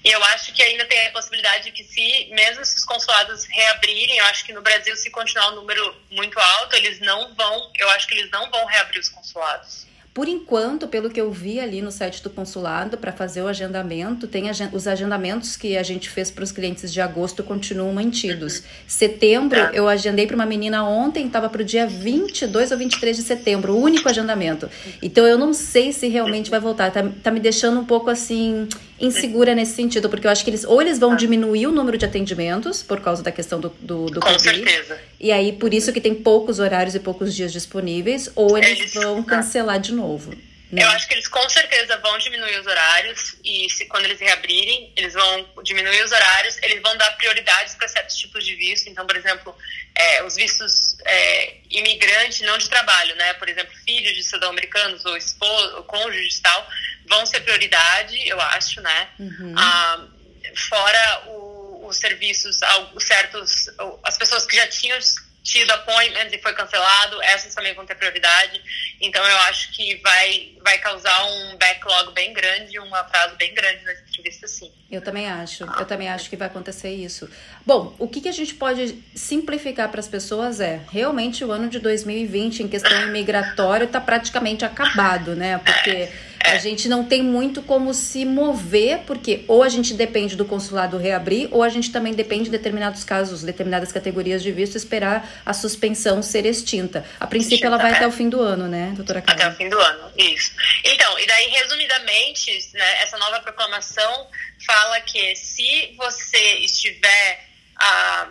E 0.03 0.09
eu 0.09 0.23
acho 0.25 0.53
que 0.53 0.63
ainda 0.63 0.85
tem 0.85 1.07
a 1.07 1.11
possibilidade 1.11 1.65
de 1.65 1.71
que 1.71 1.83
se, 1.83 2.29
mesmo 2.31 2.63
se 2.63 2.77
os 2.77 2.85
consulados 2.85 3.45
reabrirem, 3.45 4.17
eu 4.17 4.25
acho 4.25 4.45
que 4.45 4.53
no 4.53 4.61
Brasil, 4.61 4.95
se 4.95 5.09
continuar 5.11 5.51
um 5.51 5.55
número 5.55 5.95
muito 6.09 6.39
alto, 6.39 6.75
eles 6.75 6.99
não 7.01 7.35
vão, 7.35 7.71
eu 7.77 7.89
acho 7.91 8.07
que 8.07 8.15
eles 8.15 8.31
não 8.31 8.49
vão 8.49 8.65
reabrir 8.65 8.99
os 8.99 9.09
consulados. 9.09 9.85
Por 10.13 10.27
enquanto, 10.27 10.87
pelo 10.87 11.09
que 11.09 11.21
eu 11.21 11.31
vi 11.31 11.59
ali 11.59 11.81
no 11.81 11.91
site 11.91 12.23
do 12.23 12.29
consulado, 12.29 12.97
para 12.97 13.11
fazer 13.11 13.41
o 13.41 13.47
agendamento, 13.47 14.27
tem 14.27 14.45
os 14.73 14.87
agendamentos 14.87 15.55
que 15.55 15.77
a 15.77 15.83
gente 15.83 16.09
fez 16.09 16.31
para 16.31 16.43
os 16.43 16.51
clientes 16.51 16.91
de 16.91 16.99
agosto 16.99 17.43
continuam 17.43 17.93
mantidos. 17.93 18.63
Setembro, 18.87 19.59
tá. 19.59 19.71
eu 19.73 19.87
agendei 19.87 20.25
para 20.25 20.35
uma 20.35 20.45
menina 20.45 20.83
ontem, 20.83 21.27
estava 21.27 21.47
para 21.47 21.61
o 21.61 21.65
dia 21.65 21.85
22 21.85 22.71
ou 22.71 22.77
23 22.77 23.17
de 23.17 23.23
setembro, 23.23 23.73
o 23.73 23.81
único 23.81 24.09
agendamento. 24.09 24.69
Então, 25.01 25.25
eu 25.25 25.37
não 25.37 25.53
sei 25.53 25.93
se 25.93 26.07
realmente 26.07 26.49
vai 26.49 26.59
voltar. 26.59 26.91
Tá, 26.91 27.07
tá 27.23 27.31
me 27.31 27.39
deixando 27.39 27.79
um 27.79 27.85
pouco 27.85 28.09
assim 28.09 28.67
insegura 28.99 29.55
nesse 29.55 29.73
sentido, 29.73 30.09
porque 30.09 30.27
eu 30.27 30.31
acho 30.31 30.43
que 30.43 30.49
eles 30.49 30.63
ou 30.63 30.81
eles 30.81 30.99
vão 30.99 31.13
ah. 31.13 31.15
diminuir 31.15 31.67
o 31.67 31.71
número 31.71 31.97
de 31.97 32.05
atendimentos 32.05 32.83
por 32.83 33.01
causa 33.01 33.23
da 33.23 33.31
questão 33.31 33.59
do, 33.59 33.69
do, 33.79 34.05
do 34.07 34.19
Com 34.19 34.33
COVID. 34.33 34.41
certeza. 34.43 34.99
E 35.19 35.31
aí, 35.31 35.53
por 35.53 35.73
isso 35.73 35.91
que 35.93 36.01
tem 36.01 36.15
poucos 36.15 36.59
horários 36.59 36.95
e 36.95 36.99
poucos 36.99 37.35
dias 37.35 37.51
disponíveis, 37.51 38.29
ou 38.35 38.57
eles, 38.57 38.79
eles 38.79 38.93
vão 38.93 39.23
cancelar 39.23 39.79
de 39.79 39.93
novo. 39.93 40.33
Né? 40.71 40.83
Eu 40.83 40.89
acho 40.89 41.07
que 41.07 41.15
eles 41.15 41.27
com 41.27 41.49
certeza 41.49 41.97
vão 41.97 42.15
diminuir 42.19 42.59
os 42.59 42.67
horários 42.67 43.35
e 43.43 43.67
se 43.71 43.85
quando 43.85 44.05
eles 44.05 44.19
reabrirem, 44.19 44.93
eles 44.95 45.15
vão 45.15 45.49
diminuir 45.63 46.03
os 46.03 46.11
horários, 46.11 46.59
eles 46.61 46.79
vão 46.83 46.95
dar 46.95 47.09
prioridades 47.17 47.73
para 47.73 47.87
certos 47.87 48.15
tipos 48.15 48.45
de 48.45 48.53
visto. 48.53 48.87
Então, 48.87 49.05
por 49.07 49.17
exemplo, 49.17 49.55
é, 49.95 50.23
os 50.23 50.35
vistos 50.35 50.95
é, 51.03 51.55
imigrante, 51.71 52.43
não 52.43 52.55
de 52.59 52.69
trabalho, 52.69 53.15
né? 53.15 53.33
Por 53.33 53.49
exemplo, 53.49 53.73
filhos 53.83 54.15
de 54.15 54.23
cidadãos 54.23 54.51
americanos 54.51 55.03
ou 55.05 55.17
esposo, 55.17 55.77
ou 55.77 55.83
cônjuges 55.85 56.37
e 56.37 56.41
tal, 56.43 56.69
vão 57.09 57.25
ser 57.25 57.41
prioridade, 57.41 58.15
eu 58.27 58.39
acho, 58.39 58.79
né? 58.81 59.09
Uhum. 59.19 59.55
Ah, 59.57 60.07
fora 60.55 61.23
o, 61.27 61.87
os 61.87 61.97
serviços, 61.97 62.59
os 62.93 63.03
certos, 63.03 63.69
as 64.03 64.17
pessoas 64.17 64.45
que 64.45 64.55
já 64.55 64.67
tinham 64.67 64.97
tido 65.41 65.71
appointments 65.71 66.33
e 66.33 66.37
foi 66.37 66.53
cancelado, 66.53 67.19
essas 67.23 67.55
também 67.55 67.73
vão 67.73 67.85
ter 67.85 67.95
prioridade. 67.95 68.61
Então 69.01 69.25
eu 69.25 69.37
acho 69.39 69.71
que 69.71 69.95
vai, 70.03 70.51
vai 70.61 70.77
causar 70.77 71.25
um 71.25 71.57
backlog 71.57 72.13
bem 72.13 72.31
grande, 72.33 72.79
um 72.79 72.93
atraso 72.93 73.35
bem 73.35 73.53
grande 73.55 73.83
nas 73.83 73.99
entrevistas, 74.01 74.51
sim. 74.51 74.71
Eu 74.91 75.01
também 75.01 75.27
acho, 75.27 75.63
eu 75.63 75.85
também 75.85 76.09
acho 76.09 76.29
que 76.29 76.35
vai 76.35 76.47
acontecer 76.47 76.91
isso. 76.91 77.27
Bom, 77.65 77.95
o 77.97 78.07
que, 78.07 78.21
que 78.21 78.29
a 78.29 78.33
gente 78.33 78.53
pode 78.53 79.01
simplificar 79.15 79.89
para 79.89 79.99
as 79.99 80.07
pessoas 80.07 80.59
é, 80.59 80.81
realmente 80.91 81.43
o 81.43 81.51
ano 81.51 81.69
de 81.69 81.79
2020 81.79 82.63
em 82.63 82.67
questão 82.67 83.01
imigratória 83.07 83.85
está 83.85 83.99
praticamente 83.99 84.63
acabado, 84.63 85.35
né? 85.35 85.57
Porque... 85.57 85.89
É 85.89 86.28
a 86.43 86.57
gente 86.57 86.87
não 86.87 87.05
tem 87.05 87.21
muito 87.21 87.61
como 87.61 87.93
se 87.93 88.25
mover, 88.25 88.99
porque 88.99 89.43
ou 89.47 89.61
a 89.61 89.69
gente 89.69 89.93
depende 89.93 90.35
do 90.35 90.45
consulado 90.45 90.97
reabrir, 90.97 91.47
ou 91.51 91.61
a 91.63 91.69
gente 91.69 91.91
também 91.91 92.13
depende 92.13 92.45
de 92.45 92.51
determinados 92.51 93.03
casos, 93.03 93.43
determinadas 93.43 93.91
categorias 93.91 94.41
de 94.41 94.51
visto, 94.51 94.75
esperar 94.75 95.29
a 95.45 95.53
suspensão 95.53 96.21
ser 96.21 96.45
extinta. 96.45 97.05
A 97.19 97.27
princípio, 97.27 97.65
ela 97.65 97.77
vai 97.77 97.93
até 97.93 98.07
o 98.07 98.11
fim 98.11 98.29
do 98.29 98.41
ano, 98.41 98.67
né, 98.67 98.93
doutora 98.95 99.21
Carla? 99.21 99.41
Até 99.41 99.53
o 99.53 99.57
fim 99.57 99.69
do 99.69 99.77
ano, 99.77 100.11
isso. 100.17 100.53
Então, 100.83 101.19
e 101.19 101.27
daí, 101.27 101.47
resumidamente, 101.49 102.51
né, 102.73 103.03
essa 103.03 103.17
nova 103.17 103.39
proclamação 103.41 104.27
fala 104.65 105.01
que 105.01 105.35
se 105.35 105.93
você 105.97 106.59
estiver. 106.59 107.47
Ah, 107.77 108.27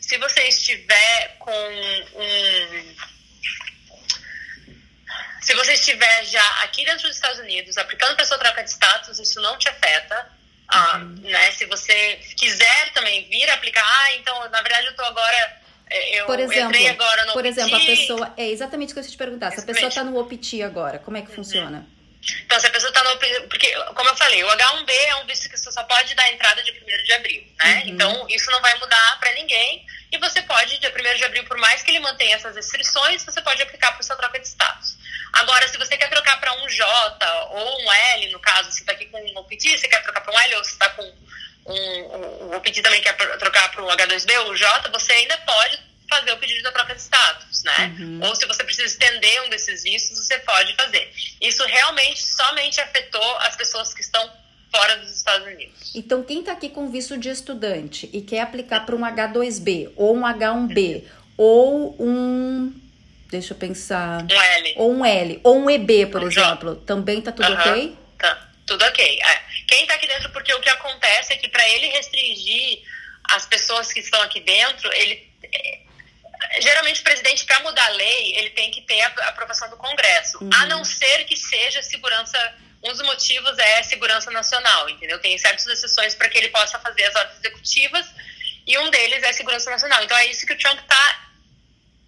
se 0.00 0.18
você 0.18 0.42
estiver 0.48 1.36
com 1.38 1.50
um 1.50 2.94
se 5.44 5.54
você 5.54 5.74
estiver 5.74 6.24
já 6.24 6.62
aqui 6.62 6.84
dentro 6.84 7.06
dos 7.06 7.16
Estados 7.16 7.38
Unidos 7.38 7.76
aplicando 7.76 8.16
para 8.16 8.24
sua 8.24 8.38
troca 8.38 8.64
de 8.64 8.70
status, 8.70 9.18
isso 9.18 9.40
não 9.42 9.58
te 9.58 9.68
afeta. 9.68 10.26
Ah, 10.66 10.96
uhum. 10.96 11.20
né? 11.22 11.52
Se 11.52 11.66
você 11.66 12.18
quiser 12.36 12.92
também 12.94 13.28
vir 13.28 13.48
aplicar, 13.50 13.84
ah, 13.84 14.14
então 14.16 14.48
na 14.48 14.62
verdade 14.62 14.86
eu 14.86 14.92
estou 14.92 15.04
agora 15.04 15.62
é, 15.90 16.20
eu 16.20 16.24
por 16.24 16.40
exemplo, 16.40 16.88
agora 16.88 17.26
no 17.26 17.32
Por 17.34 17.44
OPT. 17.44 17.48
exemplo, 17.48 17.76
a 17.76 17.80
pessoa. 17.80 18.34
É 18.38 18.48
exatamente 18.48 18.90
o 18.90 18.94
que 18.94 19.00
eu 19.00 19.04
ia 19.04 19.10
te 19.10 19.16
perguntar. 19.18 19.50
Se 19.50 19.60
a 19.60 19.62
pessoa 19.62 19.88
está 19.88 20.02
no 20.02 20.18
OPT 20.18 20.62
agora, 20.62 20.98
como 20.98 21.18
é 21.18 21.20
que 21.20 21.28
uhum. 21.28 21.36
funciona? 21.36 21.86
Então, 22.46 22.58
se 22.58 22.66
a 22.66 22.70
pessoa 22.70 22.88
está 22.88 23.04
no. 23.04 23.18
Porque, 23.48 23.70
como 23.94 24.08
eu 24.08 24.16
falei, 24.16 24.42
o 24.42 24.48
H1B 24.48 24.90
é 24.90 25.16
um 25.16 25.26
visto 25.26 25.46
que 25.48 25.58
você 25.58 25.70
só 25.70 25.84
pode 25.84 26.14
dar 26.14 26.32
entrada 26.32 26.62
de 26.62 26.70
1 26.70 27.04
de 27.04 27.12
abril, 27.12 27.44
né? 27.62 27.74
Uhum. 27.74 27.90
Então, 27.90 28.26
isso 28.30 28.50
não 28.50 28.62
vai 28.62 28.74
mudar 28.78 29.18
para 29.20 29.32
ninguém. 29.34 29.84
E 30.10 30.16
você 30.16 30.40
pode, 30.42 30.78
de 30.78 30.86
1 30.86 31.16
de 31.16 31.24
abril, 31.24 31.44
por 31.44 31.58
mais 31.58 31.82
que 31.82 31.90
ele 31.90 32.00
mantenha 32.00 32.36
essas 32.36 32.56
restrições, 32.56 33.22
você 33.22 33.42
pode 33.42 33.62
aplicar 33.62 33.92
para 33.92 34.02
sua 34.02 34.16
troca 34.16 34.38
de 34.38 34.48
status. 34.48 34.96
Agora, 35.34 35.66
se 35.68 35.76
você 35.76 35.96
quer 35.96 36.08
trocar 36.08 36.40
para 36.40 36.52
um 36.62 36.68
J 36.68 36.86
ou 37.50 37.82
um 37.82 37.92
L, 37.92 38.32
no 38.32 38.38
caso, 38.38 38.70
se 38.70 38.80
está 38.80 38.92
aqui 38.92 39.06
com 39.06 39.20
um 39.20 39.38
OPT, 39.38 39.78
você 39.78 39.88
quer 39.88 40.02
trocar 40.02 40.20
para 40.20 40.32
um 40.32 40.38
L, 40.38 40.54
ou 40.56 40.64
se 40.64 40.72
está 40.72 40.88
com 40.90 41.02
um, 41.02 41.72
um, 41.72 42.44
um 42.44 42.56
OPT 42.56 42.82
também 42.82 43.02
quer 43.02 43.14
trocar 43.14 43.70
para 43.70 43.82
um 43.82 43.88
H2B 43.88 44.38
ou 44.46 44.56
J, 44.56 44.90
você 44.90 45.12
ainda 45.12 45.36
pode 45.38 45.78
fazer 46.08 46.32
o 46.32 46.36
pedido 46.36 46.62
da 46.62 46.72
troca 46.72 46.94
de 46.94 47.00
status, 47.00 47.64
né? 47.64 47.96
Uhum. 47.98 48.20
Ou 48.22 48.36
se 48.36 48.46
você 48.46 48.62
precisa 48.62 48.86
estender 48.86 49.42
um 49.42 49.48
desses 49.48 49.82
vistos, 49.82 50.18
você 50.18 50.38
pode 50.40 50.74
fazer. 50.74 51.10
Isso 51.40 51.64
realmente 51.64 52.22
somente 52.22 52.80
afetou 52.80 53.38
as 53.38 53.56
pessoas 53.56 53.92
que 53.92 54.02
estão 54.02 54.30
fora 54.70 54.96
dos 54.98 55.10
Estados 55.16 55.46
Unidos. 55.46 55.92
Então, 55.94 56.22
quem 56.22 56.40
está 56.40 56.52
aqui 56.52 56.68
com 56.68 56.90
visto 56.90 57.16
de 57.16 57.28
estudante 57.28 58.08
e 58.12 58.20
quer 58.20 58.40
aplicar 58.40 58.84
para 58.84 58.94
um 58.94 59.00
H2B 59.00 59.92
ou 59.96 60.16
um 60.16 60.22
H1B 60.22 60.96
uhum. 60.96 61.08
ou 61.36 61.96
um 61.98 62.83
Deixa 63.34 63.52
eu 63.52 63.58
pensar. 63.58 64.22
Um 64.22 64.30
L. 64.30 64.74
Ou 64.76 64.92
um 64.92 65.04
L. 65.04 65.40
Ou 65.42 65.58
um 65.58 65.68
EB, 65.68 66.06
por 66.06 66.22
um 66.22 66.28
exemplo. 66.28 66.74
J. 66.76 66.86
Também 66.86 67.20
tá 67.20 67.32
tudo 67.32 67.52
ok? 67.52 67.98
Tá, 68.16 68.48
tudo 68.64 68.84
ok. 68.84 69.20
É. 69.20 69.42
Quem 69.66 69.84
tá 69.88 69.94
aqui 69.94 70.06
dentro, 70.06 70.30
porque 70.30 70.54
o 70.54 70.60
que 70.60 70.68
acontece 70.68 71.32
é 71.32 71.36
que 71.36 71.48
para 71.48 71.68
ele 71.68 71.88
restringir 71.88 72.82
as 73.24 73.44
pessoas 73.44 73.92
que 73.92 73.98
estão 73.98 74.22
aqui 74.22 74.38
dentro, 74.38 74.88
ele. 74.92 75.28
É, 75.52 75.80
geralmente 76.60 77.00
o 77.00 77.02
presidente, 77.02 77.44
para 77.44 77.58
mudar 77.60 77.84
a 77.86 77.88
lei, 77.88 78.36
ele 78.36 78.50
tem 78.50 78.70
que 78.70 78.82
ter 78.82 79.00
a 79.00 79.08
aprovação 79.30 79.68
do 79.68 79.76
Congresso. 79.76 80.38
Uhum. 80.40 80.50
A 80.54 80.66
não 80.66 80.84
ser 80.84 81.24
que 81.24 81.36
seja 81.36 81.82
segurança. 81.82 82.38
Um 82.84 82.92
dos 82.92 83.02
motivos 83.02 83.58
é 83.58 83.82
segurança 83.82 84.30
nacional, 84.30 84.88
entendeu? 84.90 85.18
Tem 85.18 85.36
certas 85.38 85.66
exceções 85.66 86.14
para 86.14 86.28
que 86.28 86.38
ele 86.38 86.50
possa 86.50 86.78
fazer 86.78 87.02
as 87.04 87.14
ordens 87.16 87.38
executivas 87.38 88.06
e 88.64 88.78
um 88.78 88.90
deles 88.90 89.24
é 89.24 89.32
segurança 89.32 89.70
nacional. 89.70 90.04
Então 90.04 90.16
é 90.18 90.26
isso 90.26 90.46
que 90.46 90.52
o 90.52 90.58
Trump 90.58 90.78
está 90.78 91.24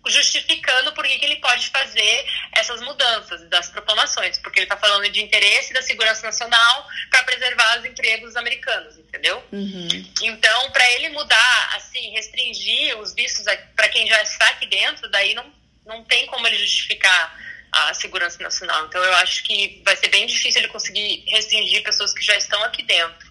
justificando 0.09 0.93
por 0.93 1.05
que, 1.05 1.25
ele 1.25 1.37
pode 1.37 1.69
fazer 1.69 2.27
essas 2.53 2.81
mudanças 2.81 3.43
das 3.49 3.69
proclamações, 3.71 4.39
porque 4.39 4.61
ele 4.61 4.67
está 4.67 4.77
falando 4.77 5.11
de 5.11 5.23
interesse 5.23 5.73
da 5.73 5.83
segurança 5.83 6.27
nacional 6.27 6.89
para 7.11 7.25
preservar 7.25 7.79
os 7.79 7.85
empregos 7.85 8.37
americanos, 8.37 8.97
entendeu? 8.99 9.43
Uhum. 9.53 9.89
Então, 10.23 10.71
para 10.71 10.91
ele 10.93 11.11
mudar, 11.11 11.75
assim, 11.77 12.11
restringir 12.13 12.99
os 12.99 13.15
vistos 13.15 13.45
para 13.75 13.89
quem 13.89 14.07
já 14.07 14.23
está 14.23 14.49
aqui 14.51 14.67
dentro, 14.67 15.09
daí 15.11 15.35
não, 15.35 15.53
não 15.85 16.05
tem 16.05 16.27
como 16.27 16.47
ele 16.47 16.59
justificar 16.59 17.37
a 17.73 17.95
segurança 17.95 18.43
nacional. 18.43 18.87
Então, 18.87 19.03
eu 19.03 19.15
acho 19.17 19.43
que 19.45 19.83
vai 19.85 19.97
ser 19.97 20.09
bem 20.09 20.27
difícil 20.27 20.61
ele 20.61 20.69
conseguir 20.69 21.25
restringir 21.29 21.83
pessoas 21.83 22.13
que 22.13 22.23
já 22.23 22.37
estão 22.37 22.63
aqui 22.65 22.83
dentro. 22.83 23.27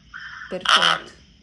Ah, 0.65 0.99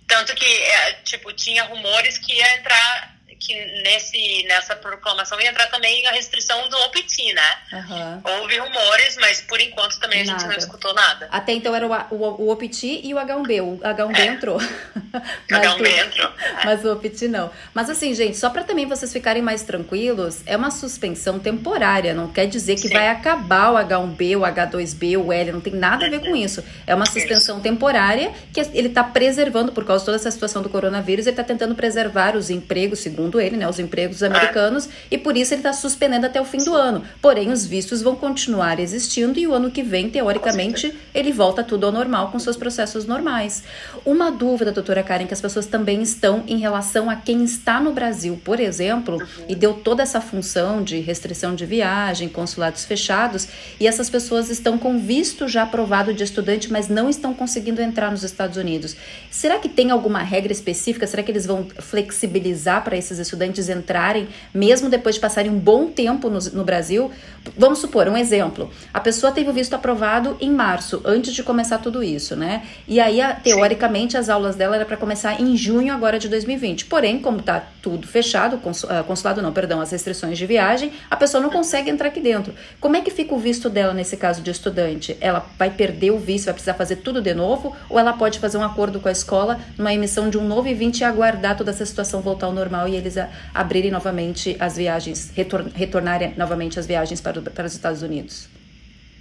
tanto 0.07 0.35
que, 0.35 0.45
é, 0.45 0.93
tipo, 1.05 1.33
tinha 1.33 1.65
rumores 1.65 2.19
que 2.19 2.35
ia 2.35 2.59
entrar 2.59 3.12
que 3.43 3.55
nesse, 3.83 4.45
nessa 4.45 4.77
proclamação 4.77 5.41
ia 5.41 5.51
entrar 5.51 5.67
também 5.67 6.07
a 6.07 6.13
restrição 6.13 6.69
do 6.69 6.77
OPT, 6.77 7.33
né? 7.35 7.59
Uhum. 7.73 8.23
Houve 8.39 8.59
rumores, 8.59 9.17
mas 9.21 9.41
por 9.41 9.61
enquanto 9.61 9.99
também 9.99 10.21
a 10.21 10.25
gente 10.25 10.45
não 10.45 10.53
escutou 10.53 10.95
nada. 10.95 11.29
Até 11.31 11.53
então 11.53 11.75
era 11.75 11.87
o, 11.87 12.15
o, 12.15 12.43
o 12.45 12.49
OPT 12.51 13.01
e 13.03 13.13
o 13.13 13.17
H1B. 13.17 13.63
O 13.63 13.79
H1B 13.79 14.19
é. 14.19 14.27
entrou. 14.27 14.59
O 15.13 15.55
H1B 15.55 16.07
entrou. 16.07 16.33
É. 16.43 16.65
Mas 16.65 16.85
o 16.85 16.93
OPT 16.93 17.29
não. 17.29 17.51
Mas 17.75 17.91
assim, 17.91 18.15
gente, 18.15 18.35
só 18.35 18.49
para 18.49 18.65
também 18.65 18.87
vocês 18.87 19.13
ficarem 19.13 19.43
mais 19.43 19.63
tranquilos, 19.63 20.41
é 20.47 20.57
uma 20.57 20.71
suspensão 20.71 21.39
temporária. 21.39 22.15
Não 22.15 22.33
quer 22.33 22.47
dizer 22.47 22.77
que 22.77 22.89
Sim. 22.89 22.95
vai 22.95 23.09
acabar 23.09 23.73
o 23.73 23.75
H1B, 23.77 24.39
o 24.39 24.41
H2B, 24.41 25.23
o 25.23 25.31
L. 25.31 25.53
Não 25.53 25.61
tem 25.61 25.75
nada 25.75 26.07
a 26.07 26.09
ver 26.09 26.21
com 26.21 26.35
isso. 26.35 26.65
É 26.87 26.95
uma 26.95 27.05
suspensão 27.05 27.61
temporária 27.61 28.33
que 28.55 28.61
ele 28.73 28.89
está 28.89 29.05
preservando, 29.05 29.73
por 29.73 29.85
causa 29.85 30.01
de 30.01 30.07
toda 30.07 30.17
essa 30.17 30.31
situação 30.31 30.63
do 30.63 30.71
coronavírus, 30.71 31.27
ele 31.27 31.35
está 31.35 31.45
tentando 31.45 31.75
preservar 31.75 32.35
os 32.35 32.49
empregos, 32.49 33.01
segundo 33.01 33.32
segundo 33.33 33.41
ele, 33.41 33.57
né, 33.57 33.69
os 33.69 33.79
empregos 33.79 34.23
americanos, 34.23 34.89
e 35.11 35.17
por 35.17 35.37
isso 35.37 35.55
ele 35.55 35.61
está 35.61 35.73
suspendendo 35.73 36.27
até 36.27 36.41
o 36.41 36.45
fim 36.45 36.59
do 36.59 36.75
ano. 36.75 37.03
Porém, 37.21 37.51
os 37.51 37.65
vistos 37.65 38.03
vão 38.03 38.15
continuar 38.15 38.79
existindo 38.79 39.39
e 39.39 39.47
o 39.47 39.55
ano 39.55 39.71
que 39.71 39.83
vem, 39.83 40.11
teoricamente, 40.11 40.95
ele 41.15 41.33
volta 41.33 41.65
tudo 41.65 41.87
ao 41.87 41.93
normal 41.93 42.31
com 42.31 42.39
seus 42.39 42.57
processos 42.57 43.07
normais. 43.07 43.62
Uma 44.05 44.31
dúvida, 44.31 44.73
doutora 44.73 45.03
Karen, 45.03 45.27
que 45.27 45.35
as 45.35 45.41
pessoas 45.41 45.67
também 45.67 46.03
estão 46.03 46.45
em 46.47 46.59
relação 46.59 47.09
a 47.09 47.17
quem 47.17 47.45
está 47.45 47.81
no 47.81 47.93
Brasil, 47.93 48.41
por 48.45 48.61
exemplo, 48.61 49.17
uhum. 49.17 49.45
e 49.49 49.55
deu 49.55 49.75
toda 49.75 50.03
essa 50.03 50.21
função 50.21 50.83
de 50.83 51.01
restrição 51.01 51.55
de 51.55 51.65
viagem, 51.65 52.29
consulados 52.29 52.85
fechados, 52.85 53.49
e 53.81 53.87
essas 53.87 54.11
pessoas 54.11 54.51
estão 54.51 54.77
com 54.77 54.99
visto 54.99 55.49
já 55.49 55.62
aprovado 55.62 56.12
de 56.12 56.25
estudante, 56.25 56.71
mas 56.71 56.89
não 56.89 57.09
estão 57.09 57.33
conseguindo 57.33 57.81
entrar 57.81 58.11
nos 58.11 58.23
Estados 58.23 58.57
Unidos. 58.57 58.97
Será 59.31 59.59
que 59.59 59.69
tem 59.69 59.91
alguma 59.91 60.23
regra 60.23 60.53
específica? 60.53 61.07
Será 61.07 61.23
que 61.23 61.31
eles 61.31 61.47
vão 61.47 61.67
flexibilizar 61.79 62.83
para 62.83 62.97
esses 62.97 63.12
estudantes 63.19 63.69
entrarem, 63.69 64.28
mesmo 64.52 64.88
depois 64.88 65.16
de 65.16 65.21
passarem 65.21 65.50
um 65.50 65.59
bom 65.59 65.87
tempo 65.87 66.28
no, 66.28 66.38
no 66.52 66.64
Brasil. 66.64 67.11
Vamos 67.57 67.78
supor, 67.78 68.09
um 68.09 68.16
exemplo. 68.16 68.71
A 68.92 69.00
pessoa 69.00 69.33
teve 69.33 69.50
o 69.50 69.52
visto 69.52 69.75
aprovado 69.75 70.37
em 70.40 70.50
março, 70.50 71.00
antes 71.04 71.35
de 71.35 71.42
começar 71.42 71.78
tudo 71.78 72.02
isso, 72.02 72.37
né? 72.37 72.62
E 72.87 73.00
aí, 73.00 73.21
teoricamente, 73.42 74.16
as 74.16 74.28
aulas 74.28 74.57
dela 74.57 74.76
era 74.76 74.85
para 74.85 74.97
começar 74.97 75.40
em 75.40 75.57
junho 75.57 75.92
agora 75.92 76.19
de 76.19 76.28
2020. 76.28 76.87
Porém, 76.87 77.19
como 77.19 77.40
está 77.40 77.62
tudo 77.83 78.07
fechado, 78.07 78.61
ah, 78.88 79.02
consulado 79.02 79.42
não, 79.42 79.52
perdão, 79.52 79.81
as 79.81 79.90
restrições 79.90 80.38
de 80.38 80.47
viagem, 80.47 80.92
a 81.11 81.16
pessoa 81.16 81.42
não 81.42 81.50
consegue 81.50 81.90
entrar 81.90 82.09
aqui 82.09 82.21
dentro. 82.21 82.54
Como 82.81 82.97
é 82.97 83.00
que 83.00 83.11
fica 83.11 83.35
o 83.35 83.38
visto 83.38 83.69
dela 83.69 83.92
nesse 83.92 84.16
caso 84.16 84.40
de 84.40 84.50
estudante? 84.50 85.16
Ela 85.21 85.45
vai 85.59 85.71
perder 85.71 86.11
o 86.12 86.19
visto, 86.19 86.47
vai 86.47 86.54
precisar 86.54 86.75
fazer 86.75 86.97
tudo 86.97 87.21
de 87.21 87.35
novo? 87.35 87.76
Ou 87.88 87.99
ela 87.99 88.12
pode 88.12 88.38
fazer 88.38 88.59
um 88.59 88.64
acordo 88.64 89.00
com 89.00 89.09
a 89.09 89.12
escola 89.12 89.59
numa 89.76 89.92
emissão 89.92 90.31
de 90.31 90.38
um 90.38 90.47
novo 90.47 90.69
I-20 90.69 91.00
e 91.00 91.04
aguardar 91.04 91.57
toda 91.57 91.71
essa 91.71 91.85
situação 91.85 92.21
voltar 92.21 92.47
ao 92.47 92.52
normal 92.52 92.88
e 92.88 92.97
eles 93.03 93.13
precisa 93.13 93.31
abrirem 93.55 93.91
novamente 93.91 94.57
as 94.59 94.77
viagens, 94.77 95.31
retor 95.35 95.69
retornarem 95.75 96.35
novamente 96.37 96.79
as 96.79 96.87
viagens 96.87 97.21
para, 97.21 97.41
para 97.41 97.67
os 97.67 97.75
Estados 97.75 98.03
Unidos? 98.03 98.49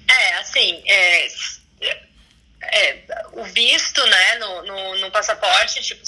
É, 0.10 0.34
assim, 0.36 0.82
é, 0.86 1.28
é, 2.64 3.04
o 3.34 3.42
o 3.42 3.44
visto, 3.46 4.06
né, 4.06 4.36
no, 4.36 4.62
no, 4.64 4.98
no, 4.98 5.12
passaporte, 5.12 5.82
tipo, 5.82 6.02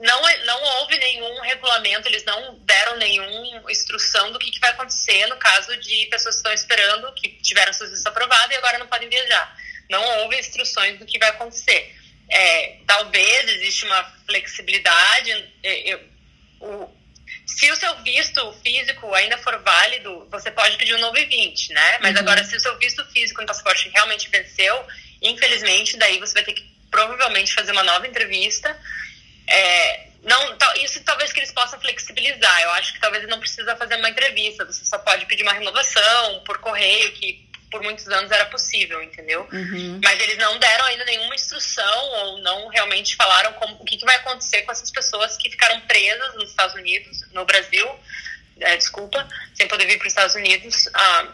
não, 0.00 0.22
não 0.46 0.62
houve 0.80 0.96
nenhum 0.98 1.40
regulamento, 1.42 2.08
eles 2.08 2.24
não 2.24 2.58
deram 2.60 2.96
nenhuma 2.96 3.70
instrução 3.70 4.32
do 4.32 4.38
que, 4.38 4.50
que 4.50 4.60
vai 4.60 4.70
acontecer 4.70 5.26
no 5.26 5.36
caso 5.36 5.76
de 5.76 6.06
pessoas 6.06 6.36
que 6.36 6.38
estão 6.38 6.52
esperando, 6.52 7.12
que 7.12 7.28
tiveram 7.42 7.72
seus 7.72 7.90
vistos 7.90 8.06
aprovados 8.06 8.54
e 8.54 8.58
agora 8.58 8.78
não 8.78 8.86
podem 8.86 9.08
viajar. 9.08 9.56
Não 9.90 10.02
houve 10.20 10.38
instruções 10.38 10.98
do 10.98 11.04
que 11.04 11.18
vai 11.18 11.28
acontecer. 11.28 11.94
É, 12.30 12.78
talvez 12.86 13.48
existe 13.50 13.84
uma 13.84 14.04
flexibilidade. 14.26 15.52
É, 15.62 15.92
eu, 15.92 16.00
o, 16.60 16.99
se 17.46 17.70
o 17.70 17.76
seu 17.76 17.94
visto 18.02 18.52
físico 18.62 19.12
ainda 19.14 19.36
for 19.38 19.58
válido, 19.58 20.26
você 20.30 20.50
pode 20.50 20.76
pedir 20.76 20.94
um 20.94 21.00
novo 21.00 21.18
I-20, 21.18 21.70
né? 21.70 21.98
Mas 22.00 22.14
uhum. 22.14 22.20
agora, 22.20 22.44
se 22.44 22.56
o 22.56 22.60
seu 22.60 22.76
visto 22.78 23.04
físico 23.06 23.40
no 23.40 23.46
passaporte 23.46 23.88
realmente 23.88 24.28
venceu, 24.28 24.86
infelizmente, 25.20 25.96
daí 25.96 26.18
você 26.18 26.34
vai 26.34 26.44
ter 26.44 26.52
que 26.52 26.64
provavelmente 26.90 27.54
fazer 27.54 27.72
uma 27.72 27.82
nova 27.82 28.06
entrevista. 28.06 28.78
É, 29.46 30.06
não, 30.22 30.56
isso 30.76 31.02
talvez 31.02 31.32
que 31.32 31.40
eles 31.40 31.52
possam 31.52 31.80
flexibilizar. 31.80 32.62
Eu 32.62 32.70
acho 32.72 32.92
que 32.92 33.00
talvez 33.00 33.26
não 33.28 33.40
precisa 33.40 33.76
fazer 33.76 33.96
uma 33.96 34.10
entrevista. 34.10 34.64
Você 34.64 34.84
só 34.84 34.98
pode 34.98 35.26
pedir 35.26 35.42
uma 35.42 35.52
renovação 35.52 36.40
por 36.44 36.58
correio, 36.58 37.12
que 37.12 37.49
por 37.70 37.82
muitos 37.82 38.08
anos 38.08 38.30
era 38.30 38.46
possível, 38.46 39.02
entendeu? 39.02 39.48
Uhum. 39.52 40.00
Mas 40.02 40.20
eles 40.20 40.38
não 40.38 40.58
deram 40.58 40.84
ainda 40.86 41.04
nenhuma 41.04 41.34
instrução 41.34 42.04
ou 42.24 42.38
não 42.38 42.68
realmente 42.68 43.16
falaram 43.16 43.52
como, 43.54 43.76
o 43.76 43.84
que, 43.84 43.96
que 43.96 44.04
vai 44.04 44.16
acontecer 44.16 44.62
com 44.62 44.72
essas 44.72 44.90
pessoas 44.90 45.36
que 45.36 45.50
ficaram 45.50 45.80
presas 45.82 46.34
nos 46.34 46.50
Estados 46.50 46.74
Unidos, 46.74 47.24
no 47.32 47.44
Brasil, 47.44 47.88
é, 48.60 48.76
desculpa, 48.76 49.26
sem 49.54 49.68
poder 49.68 49.86
vir 49.86 49.98
para 49.98 50.06
os 50.06 50.12
Estados 50.12 50.34
Unidos. 50.34 50.88
Ah, 50.92 51.28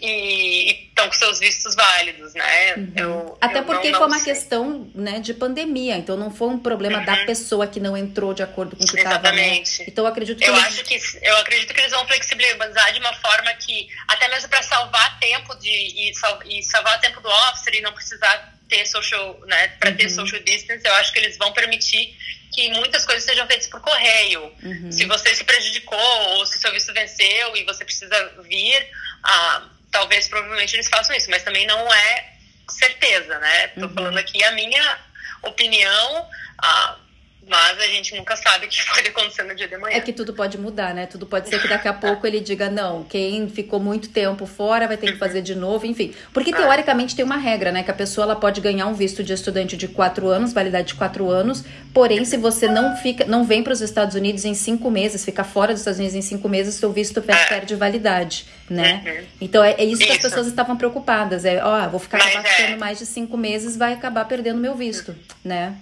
e 0.00 0.88
estão 0.88 1.08
com 1.08 1.12
seus 1.14 1.38
vistos 1.38 1.74
válidos, 1.74 2.34
né? 2.34 2.74
Uhum. 2.74 2.92
Eu, 2.96 3.38
Até 3.40 3.58
eu 3.58 3.64
porque 3.64 3.90
não, 3.90 3.92
não 3.92 3.98
foi 4.00 4.08
uma 4.08 4.24
sei. 4.24 4.32
questão 4.32 4.90
né, 4.94 5.20
de 5.20 5.34
pandemia, 5.34 5.96
então 5.96 6.16
não 6.16 6.30
foi 6.30 6.48
um 6.48 6.58
problema 6.58 6.98
uhum. 6.98 7.04
da 7.04 7.24
pessoa 7.24 7.66
que 7.66 7.80
não 7.80 7.96
entrou 7.96 8.34
de 8.34 8.42
acordo 8.42 8.76
com 8.76 8.84
o 8.84 8.86
que 8.86 8.96
estava. 8.96 9.16
Exatamente. 9.16 9.80
Né? 9.80 9.86
Então 9.88 10.04
eu 10.04 10.08
acredito 10.10 10.38
que 10.38 10.44
eu 10.44 10.54
eles... 10.54 10.66
acho 10.66 10.84
que 10.84 11.00
eu 11.22 11.36
acredito 11.38 11.72
que 11.72 11.80
eles 11.80 11.92
vão 11.92 12.06
flexibilizar 12.06 12.92
de 12.92 13.00
uma 13.00 13.14
forma 13.14 13.52
que 13.54 13.88
até 14.08 14.28
mesmo 14.28 14.48
para 14.48 14.62
salvar 14.62 15.18
tempo 15.18 15.54
de 15.56 15.70
e, 15.70 16.12
e 16.46 16.62
salvar 16.62 17.00
tempo 17.00 17.20
do 17.20 17.28
officer 17.28 17.74
e 17.74 17.80
não 17.80 17.92
precisar 17.92 18.54
ter 18.68 18.86
social, 18.86 19.38
né, 19.46 19.68
para 19.78 19.90
uhum. 19.90 19.96
ter 19.96 20.08
social 20.08 20.42
distance, 20.42 20.86
eu 20.86 20.94
acho 20.94 21.12
que 21.12 21.18
eles 21.18 21.36
vão 21.36 21.52
permitir 21.52 22.16
que 22.52 22.70
muitas 22.70 23.04
coisas 23.04 23.24
sejam 23.24 23.46
feitas 23.46 23.66
por 23.66 23.80
correio. 23.80 24.52
Uhum. 24.62 24.92
Se 24.92 25.04
você 25.06 25.34
se 25.34 25.44
prejudicou 25.44 25.98
ou 26.30 26.46
se 26.46 26.58
seu 26.58 26.72
visto 26.72 26.92
venceu 26.92 27.56
e 27.56 27.64
você 27.64 27.84
precisa 27.84 28.32
vir, 28.44 28.88
ah, 29.24 29.68
talvez 29.94 30.26
provavelmente 30.26 30.74
eles 30.74 30.88
façam 30.88 31.14
isso, 31.14 31.30
mas 31.30 31.44
também 31.44 31.66
não 31.68 31.94
é 31.94 32.34
certeza, 32.68 33.38
né? 33.38 33.68
Tô 33.68 33.86
uhum. 33.86 33.94
falando 33.94 34.18
aqui 34.18 34.42
a 34.42 34.50
minha 34.50 34.98
opinião, 35.42 36.28
a 36.58 36.96
mas 37.48 37.78
a 37.78 37.86
gente 37.86 38.16
nunca 38.16 38.36
sabe 38.36 38.66
o 38.66 38.68
que 38.68 38.84
pode 38.88 39.08
acontecer 39.08 39.42
no 39.42 39.54
dia 39.54 39.68
de 39.68 39.76
manhã. 39.76 39.96
É 39.96 40.00
que 40.00 40.12
tudo 40.12 40.32
pode 40.32 40.58
mudar, 40.58 40.94
né? 40.94 41.06
Tudo 41.06 41.26
pode 41.26 41.48
ser 41.48 41.60
que 41.60 41.68
daqui 41.68 41.88
a 41.88 41.92
pouco 41.94 42.26
ele 42.26 42.40
diga, 42.40 42.70
não, 42.70 43.04
quem 43.04 43.48
ficou 43.48 43.78
muito 43.78 44.08
tempo 44.08 44.46
fora 44.46 44.86
vai 44.86 44.96
ter 44.96 45.12
que 45.12 45.18
fazer 45.18 45.42
de 45.42 45.54
novo, 45.54 45.86
enfim. 45.86 46.14
Porque 46.32 46.50
ah. 46.52 46.56
teoricamente 46.56 47.14
tem 47.14 47.24
uma 47.24 47.36
regra, 47.36 47.70
né? 47.70 47.82
Que 47.82 47.90
a 47.90 47.94
pessoa 47.94 48.24
ela 48.24 48.36
pode 48.36 48.60
ganhar 48.60 48.86
um 48.86 48.94
visto 48.94 49.22
de 49.22 49.32
estudante 49.32 49.76
de 49.76 49.88
quatro 49.88 50.28
anos, 50.28 50.52
validade 50.52 50.88
de 50.88 50.94
quatro 50.94 51.30
anos, 51.30 51.64
porém, 51.92 52.24
se 52.24 52.36
você 52.36 52.66
não 52.68 52.96
fica, 52.96 53.24
não 53.24 53.44
vem 53.44 53.62
para 53.62 53.72
os 53.72 53.80
Estados 53.80 54.14
Unidos 54.14 54.44
em 54.44 54.54
cinco 54.54 54.90
meses, 54.90 55.24
fica 55.24 55.44
fora 55.44 55.72
dos 55.72 55.80
Estados 55.80 55.98
Unidos 55.98 56.16
em 56.16 56.22
cinco 56.22 56.48
meses, 56.48 56.74
seu 56.74 56.92
visto 56.92 57.22
é. 57.26 57.44
perde 57.46 57.74
validade, 57.74 58.46
né? 58.68 59.02
Uhum. 59.04 59.26
Então 59.40 59.62
é, 59.62 59.72
é 59.72 59.84
isso, 59.84 60.02
isso, 60.02 60.06
que 60.06 60.12
as 60.12 60.22
pessoas 60.22 60.46
estavam 60.46 60.76
preocupadas. 60.76 61.44
É, 61.44 61.62
ó, 61.62 61.88
vou 61.88 62.00
ficar 62.00 62.18
passando 62.18 62.72
é. 62.72 62.76
mais 62.76 62.98
de 62.98 63.06
cinco 63.06 63.36
meses, 63.36 63.76
vai 63.76 63.92
acabar 63.92 64.24
perdendo 64.24 64.58
meu 64.58 64.74
visto, 64.74 65.14
né? 65.44 65.76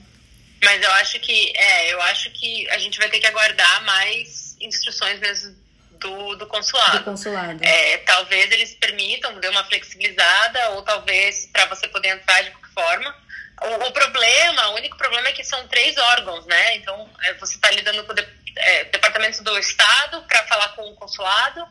Mas 0.62 0.82
eu 0.82 0.92
acho 0.92 1.18
que, 1.20 1.52
é, 1.56 1.92
eu 1.92 2.00
acho 2.02 2.30
que 2.30 2.68
a 2.70 2.78
gente 2.78 2.98
vai 2.98 3.08
ter 3.08 3.18
que 3.18 3.26
aguardar 3.26 3.84
mais 3.84 4.56
instruções 4.60 5.18
mesmo 5.18 5.56
do, 5.98 6.36
do 6.36 6.46
consulado. 6.46 6.98
Do 6.98 7.04
consulado. 7.04 7.64
É, 7.64 7.98
talvez 7.98 8.50
eles 8.50 8.74
permitam, 8.74 9.38
dê 9.40 9.48
uma 9.48 9.64
flexibilizada, 9.64 10.70
ou 10.70 10.82
talvez 10.82 11.46
para 11.52 11.66
você 11.66 11.88
poder 11.88 12.08
entrar 12.08 12.42
de 12.42 12.50
qualquer 12.50 12.72
forma. 12.74 13.22
O, 13.62 13.88
o, 13.88 13.92
problema, 13.92 14.68
o 14.68 14.74
único 14.74 14.96
problema 14.96 15.28
é 15.28 15.32
que 15.32 15.44
são 15.44 15.66
três 15.68 15.96
órgãos, 15.96 16.46
né? 16.46 16.76
Então, 16.76 17.08
é, 17.22 17.34
você 17.34 17.54
está 17.54 17.70
lidando 17.70 18.04
com 18.04 18.12
o 18.12 18.14
de, 18.14 18.26
é, 18.56 18.84
departamento 18.84 19.42
do 19.42 19.58
Estado 19.58 20.22
para 20.22 20.44
falar 20.46 20.68
com 20.70 20.82
o 20.82 20.94
consulado, 20.94 21.66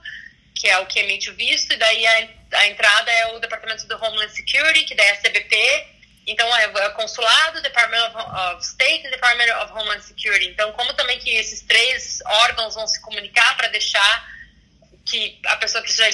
que 0.56 0.70
é 0.70 0.78
o 0.80 0.86
que 0.86 1.00
emite 1.00 1.30
o 1.30 1.36
visto, 1.36 1.74
e 1.74 1.78
daí 1.78 2.06
a, 2.08 2.30
a 2.54 2.68
entrada 2.68 3.12
é 3.12 3.28
o 3.28 3.40
departamento 3.40 3.88
do 3.88 3.96
Homeland 3.96 4.34
Security, 4.34 4.86
que 4.86 4.96
daí 4.96 5.08
é 5.08 5.12
a 5.12 5.18
CBP, 5.18 5.88
então, 6.26 6.48
é, 6.56 6.64
é 6.64 6.90
consulado, 6.90 7.62
Department 7.62 8.12
of 8.54 8.64
State 8.64 9.08
e 9.08 9.12
Department 9.12 9.56
of 9.64 9.74
Homeland 9.74 10.04
Security. 10.04 10.50
Então, 10.50 10.72
como 10.74 10.94
também 10.94 11.20
que 11.20 11.32
esses 11.32 11.62
três 11.62 12.20
órgãos 12.26 12.76
vão 12.76 12.88
se 12.88 13.02
comunicar 13.02 13.58
para 13.58 13.70
deixar 13.70 14.32
que 15.04 15.40
a 15.46 15.56
pessoa 15.56 15.84
que 15.84 15.92
já 15.92 16.06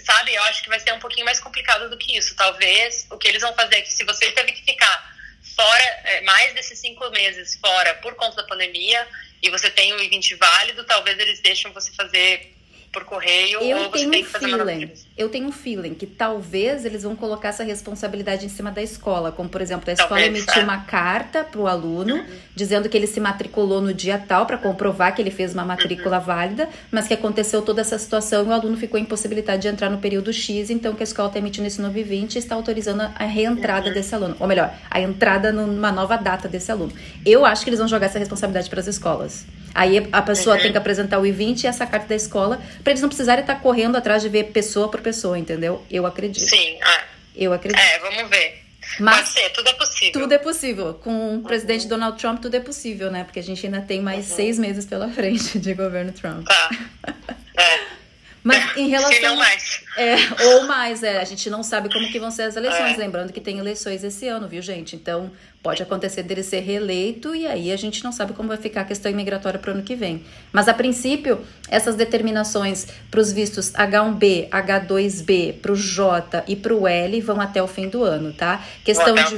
sabe, 0.00 0.34
eu 0.34 0.42
acho 0.44 0.62
que 0.62 0.68
vai 0.68 0.78
ser 0.78 0.92
um 0.92 0.98
pouquinho 0.98 1.24
mais 1.24 1.40
complicado 1.40 1.88
do 1.88 1.96
que 1.96 2.16
isso. 2.16 2.36
Talvez 2.36 3.06
o 3.10 3.16
que 3.16 3.26
eles 3.26 3.42
vão 3.42 3.54
fazer 3.54 3.76
é 3.76 3.82
que 3.82 3.92
se 3.92 4.04
você 4.04 4.30
teve 4.32 4.52
que 4.52 4.64
ficar 4.64 5.16
fora, 5.56 5.84
é, 6.04 6.20
mais 6.22 6.52
desses 6.54 6.78
cinco 6.78 7.08
meses 7.10 7.56
fora 7.56 7.94
por 7.94 8.14
conta 8.14 8.36
da 8.36 8.44
pandemia, 8.44 9.06
e 9.42 9.50
você 9.50 9.70
tem 9.70 9.92
o 9.94 10.00
I-20 10.00 10.36
válido, 10.36 10.84
talvez 10.84 11.18
eles 11.18 11.40
deixem 11.40 11.72
você 11.72 11.90
fazer 11.92 12.54
por 12.92 13.04
correio 13.04 13.60
eu 13.60 13.78
ou 13.78 13.90
você 13.90 14.08
tem 14.08 14.24
que 14.24 14.30
fazer 14.30 14.46
feeling, 14.46 14.84
uma 14.84 14.96
Eu 15.18 15.28
tenho 15.28 15.48
um 15.48 15.52
feeling 15.52 15.94
que 15.94 16.06
talvez 16.06 16.84
eles 16.84 17.02
vão 17.02 17.16
colocar 17.16 17.48
essa 17.48 17.64
responsabilidade 17.64 18.46
em 18.46 18.48
cima 18.48 18.70
da 18.70 18.80
escola, 18.80 19.32
como 19.32 19.48
por 19.48 19.60
exemplo, 19.60 19.90
a 19.90 19.92
escola 19.92 20.20
talvez, 20.20 20.28
emitiu 20.28 20.62
é. 20.62 20.64
uma 20.64 20.78
carta 20.82 21.42
para 21.42 21.60
o 21.60 21.66
aluno 21.66 22.14
uhum. 22.14 22.24
dizendo 22.54 22.88
que 22.88 22.96
ele 22.96 23.08
se 23.08 23.18
matriculou 23.18 23.80
no 23.80 23.92
dia 23.92 24.16
tal 24.16 24.46
para 24.46 24.56
comprovar 24.56 25.12
que 25.14 25.20
ele 25.20 25.32
fez 25.32 25.52
uma 25.52 25.64
matrícula 25.64 26.18
uhum. 26.18 26.24
válida, 26.24 26.68
mas 26.90 27.08
que 27.08 27.14
aconteceu 27.14 27.62
toda 27.62 27.80
essa 27.80 27.98
situação 27.98 28.44
e 28.44 28.48
o 28.48 28.52
aluno 28.52 28.76
ficou 28.76 28.98
impossibilitado 28.98 29.58
de 29.58 29.66
entrar 29.66 29.90
no 29.90 29.98
período 29.98 30.32
X, 30.32 30.70
então 30.70 30.94
que 30.94 31.02
a 31.02 31.04
escola 31.04 31.28
está 31.28 31.40
emitindo 31.40 31.66
esse 31.66 31.80
novo 31.80 31.98
20 32.00 32.36
e 32.36 32.38
está 32.38 32.54
autorizando 32.54 33.00
a 33.00 33.24
reentrada 33.24 33.88
uhum. 33.88 33.94
desse 33.94 34.14
aluno, 34.14 34.36
ou 34.38 34.46
melhor, 34.46 34.72
a 34.88 35.00
entrada 35.00 35.50
numa 35.50 35.90
nova 35.90 36.16
data 36.16 36.46
desse 36.48 36.70
aluno. 36.70 36.92
Eu 37.26 37.44
acho 37.44 37.64
que 37.64 37.70
eles 37.70 37.80
vão 37.80 37.88
jogar 37.88 38.06
essa 38.06 38.20
responsabilidade 38.20 38.70
para 38.70 38.78
as 38.78 38.86
escolas. 38.86 39.46
Aí 39.74 40.08
a 40.10 40.22
pessoa 40.22 40.56
uhum. 40.56 40.62
tem 40.62 40.72
que 40.72 40.78
apresentar 40.78 41.18
o 41.18 41.26
I-20 41.26 41.64
e 41.64 41.66
essa 41.66 41.86
carta 41.86 42.08
da 42.08 42.16
escola, 42.16 42.58
para 42.82 42.92
eles 42.92 43.02
não 43.02 43.08
precisarem 43.08 43.42
estar 43.42 43.56
correndo 43.60 43.96
atrás 43.96 44.22
de 44.22 44.28
ver 44.28 44.44
pessoa 44.44 44.88
por 44.88 45.00
pessoa, 45.00 45.07
entendeu? 45.36 45.84
Eu 45.90 46.06
acredito. 46.06 46.48
Sim, 46.48 46.78
ah. 46.82 47.04
Eu 47.34 47.52
acredito. 47.52 47.80
É, 47.80 47.98
vamos 47.98 48.28
ver. 48.28 48.64
Mas 48.98 49.16
Pode 49.16 49.28
ser, 49.28 49.50
tudo 49.50 49.68
é 49.68 49.72
possível. 49.74 50.12
Tudo 50.12 50.32
é 50.32 50.38
possível. 50.38 50.94
Com 50.94 51.10
o 51.10 51.30
uhum. 51.34 51.42
presidente 51.42 51.86
Donald 51.86 52.18
Trump, 52.18 52.40
tudo 52.40 52.54
é 52.54 52.60
possível, 52.60 53.10
né? 53.10 53.24
Porque 53.24 53.38
a 53.38 53.42
gente 53.42 53.64
ainda 53.64 53.80
tem 53.80 54.00
mais 54.00 54.30
uhum. 54.30 54.36
seis 54.36 54.58
meses 54.58 54.86
pela 54.86 55.08
frente 55.12 55.58
de 55.58 55.74
governo 55.74 56.12
Trump. 56.12 56.46
Tá. 56.46 56.70
É. 57.58 57.97
Mas 58.42 58.76
em 58.76 58.88
relação. 58.90 59.12
Se 59.12 59.22
não 59.22 59.36
mais. 59.36 59.88
É, 59.98 60.14
ou 60.44 60.62
mais, 60.68 61.02
é. 61.02 61.18
A 61.18 61.24
gente 61.24 61.50
não 61.50 61.64
sabe 61.64 61.92
como 61.92 62.06
que 62.12 62.20
vão 62.20 62.30
ser 62.30 62.42
as 62.42 62.54
eleições. 62.54 62.94
É. 62.94 62.96
Lembrando 62.98 63.32
que 63.32 63.40
tem 63.40 63.58
eleições 63.58 64.04
esse 64.04 64.28
ano, 64.28 64.46
viu, 64.46 64.62
gente? 64.62 64.94
Então, 64.94 65.32
Pode 65.60 65.82
acontecer 65.82 66.22
dele 66.22 66.44
ser 66.44 66.60
reeleito 66.60 67.34
e 67.34 67.44
aí 67.44 67.72
a 67.72 67.76
gente 67.76 68.04
não 68.04 68.12
sabe 68.12 68.32
como 68.32 68.48
vai 68.48 68.56
ficar 68.56 68.82
a 68.82 68.84
questão 68.84 69.10
imigratória 69.10 69.58
para 69.58 69.72
o 69.72 69.74
ano 69.74 69.82
que 69.82 69.96
vem. 69.96 70.24
Mas 70.52 70.68
a 70.68 70.74
princípio, 70.74 71.44
essas 71.68 71.96
determinações 71.96 72.86
para 73.10 73.18
os 73.18 73.32
vistos 73.32 73.72
H1B, 73.72 74.48
H2B, 74.50 75.60
para 75.60 75.72
o 75.72 75.76
J 75.76 76.44
e 76.46 76.54
para 76.54 76.72
o 76.72 76.86
L 76.86 77.20
vão 77.20 77.40
até 77.40 77.60
o 77.60 77.66
fim 77.66 77.88
do 77.88 78.04
ano, 78.04 78.32
tá? 78.32 78.64
Questão 78.84 79.12
de 79.16 79.36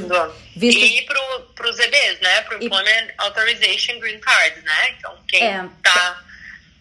vistos... 0.55 0.91
E 0.91 1.07
para 1.55 1.71
os 1.71 1.79
EBs, 1.79 2.21
né? 2.21 2.43
Para 2.43 2.59
o 2.59 2.65
Employment 2.65 3.07
e... 3.09 3.13
Authorization 3.17 3.99
Green 3.99 4.19
Card, 4.19 4.61
né? 4.63 4.91
Então, 4.99 5.15
quem 5.27 5.41
está... 5.41 6.23
É 6.27 6.30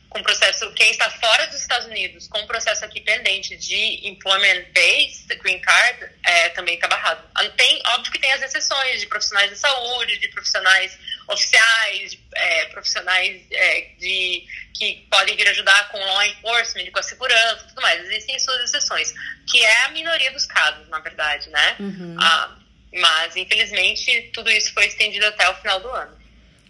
com 0.10 0.24
processo, 0.24 0.72
quem 0.74 0.90
está 0.90 1.10
fora 1.10 1.46
dos 1.48 1.62
Estados 1.62 1.86
Unidos 1.86 2.28
com 2.28 2.46
processo 2.48 2.84
aqui 2.84 3.00
pendente 3.00 3.56
de 3.56 4.08
employment 4.08 4.66
based 4.74 5.36
green 5.36 5.60
card 5.60 6.12
é, 6.24 6.50
também 6.50 6.76
está 6.76 6.88
barrado. 6.88 7.24
Ah, 7.36 7.48
tem, 7.50 7.82
óbvio 7.94 8.12
que 8.12 8.20
tem 8.20 8.32
as 8.34 8.42
exceções 8.42 9.00
de 9.00 9.08
profissionais 9.08 9.52
de 9.52 9.58
saúde, 9.58 10.18
de 10.18 10.28
profissionais 10.30 10.98
oficiais, 11.28 12.12
de, 12.12 12.20
é, 12.34 12.66
profissionais 12.66 13.42
é, 13.52 13.82
de 14.00 14.48
que 14.74 15.08
podem 15.12 15.36
vir 15.36 15.48
ajudar 15.50 15.90
com 15.90 16.00
law 16.00 16.24
enforcement, 16.24 16.90
com 16.92 17.00
a 17.00 17.04
segurança, 17.04 17.66
tudo 17.68 17.82
mais. 17.82 18.02
Existem 18.06 18.40
suas 18.40 18.64
exceções, 18.64 19.14
que 19.48 19.64
é 19.64 19.86
a 19.86 19.90
minoria 19.90 20.32
dos 20.32 20.46
casos, 20.46 20.88
na 20.90 21.00
verdade, 21.00 21.50
né? 21.50 21.76
Uhum. 21.80 22.16
Ah, 22.20 22.56
mas 22.94 23.36
infelizmente 23.36 24.32
tudo 24.34 24.50
isso 24.50 24.74
foi 24.74 24.88
estendido 24.88 25.28
até 25.28 25.48
o 25.50 25.56
final 25.56 25.80
do 25.80 25.90
ano. 25.90 26.19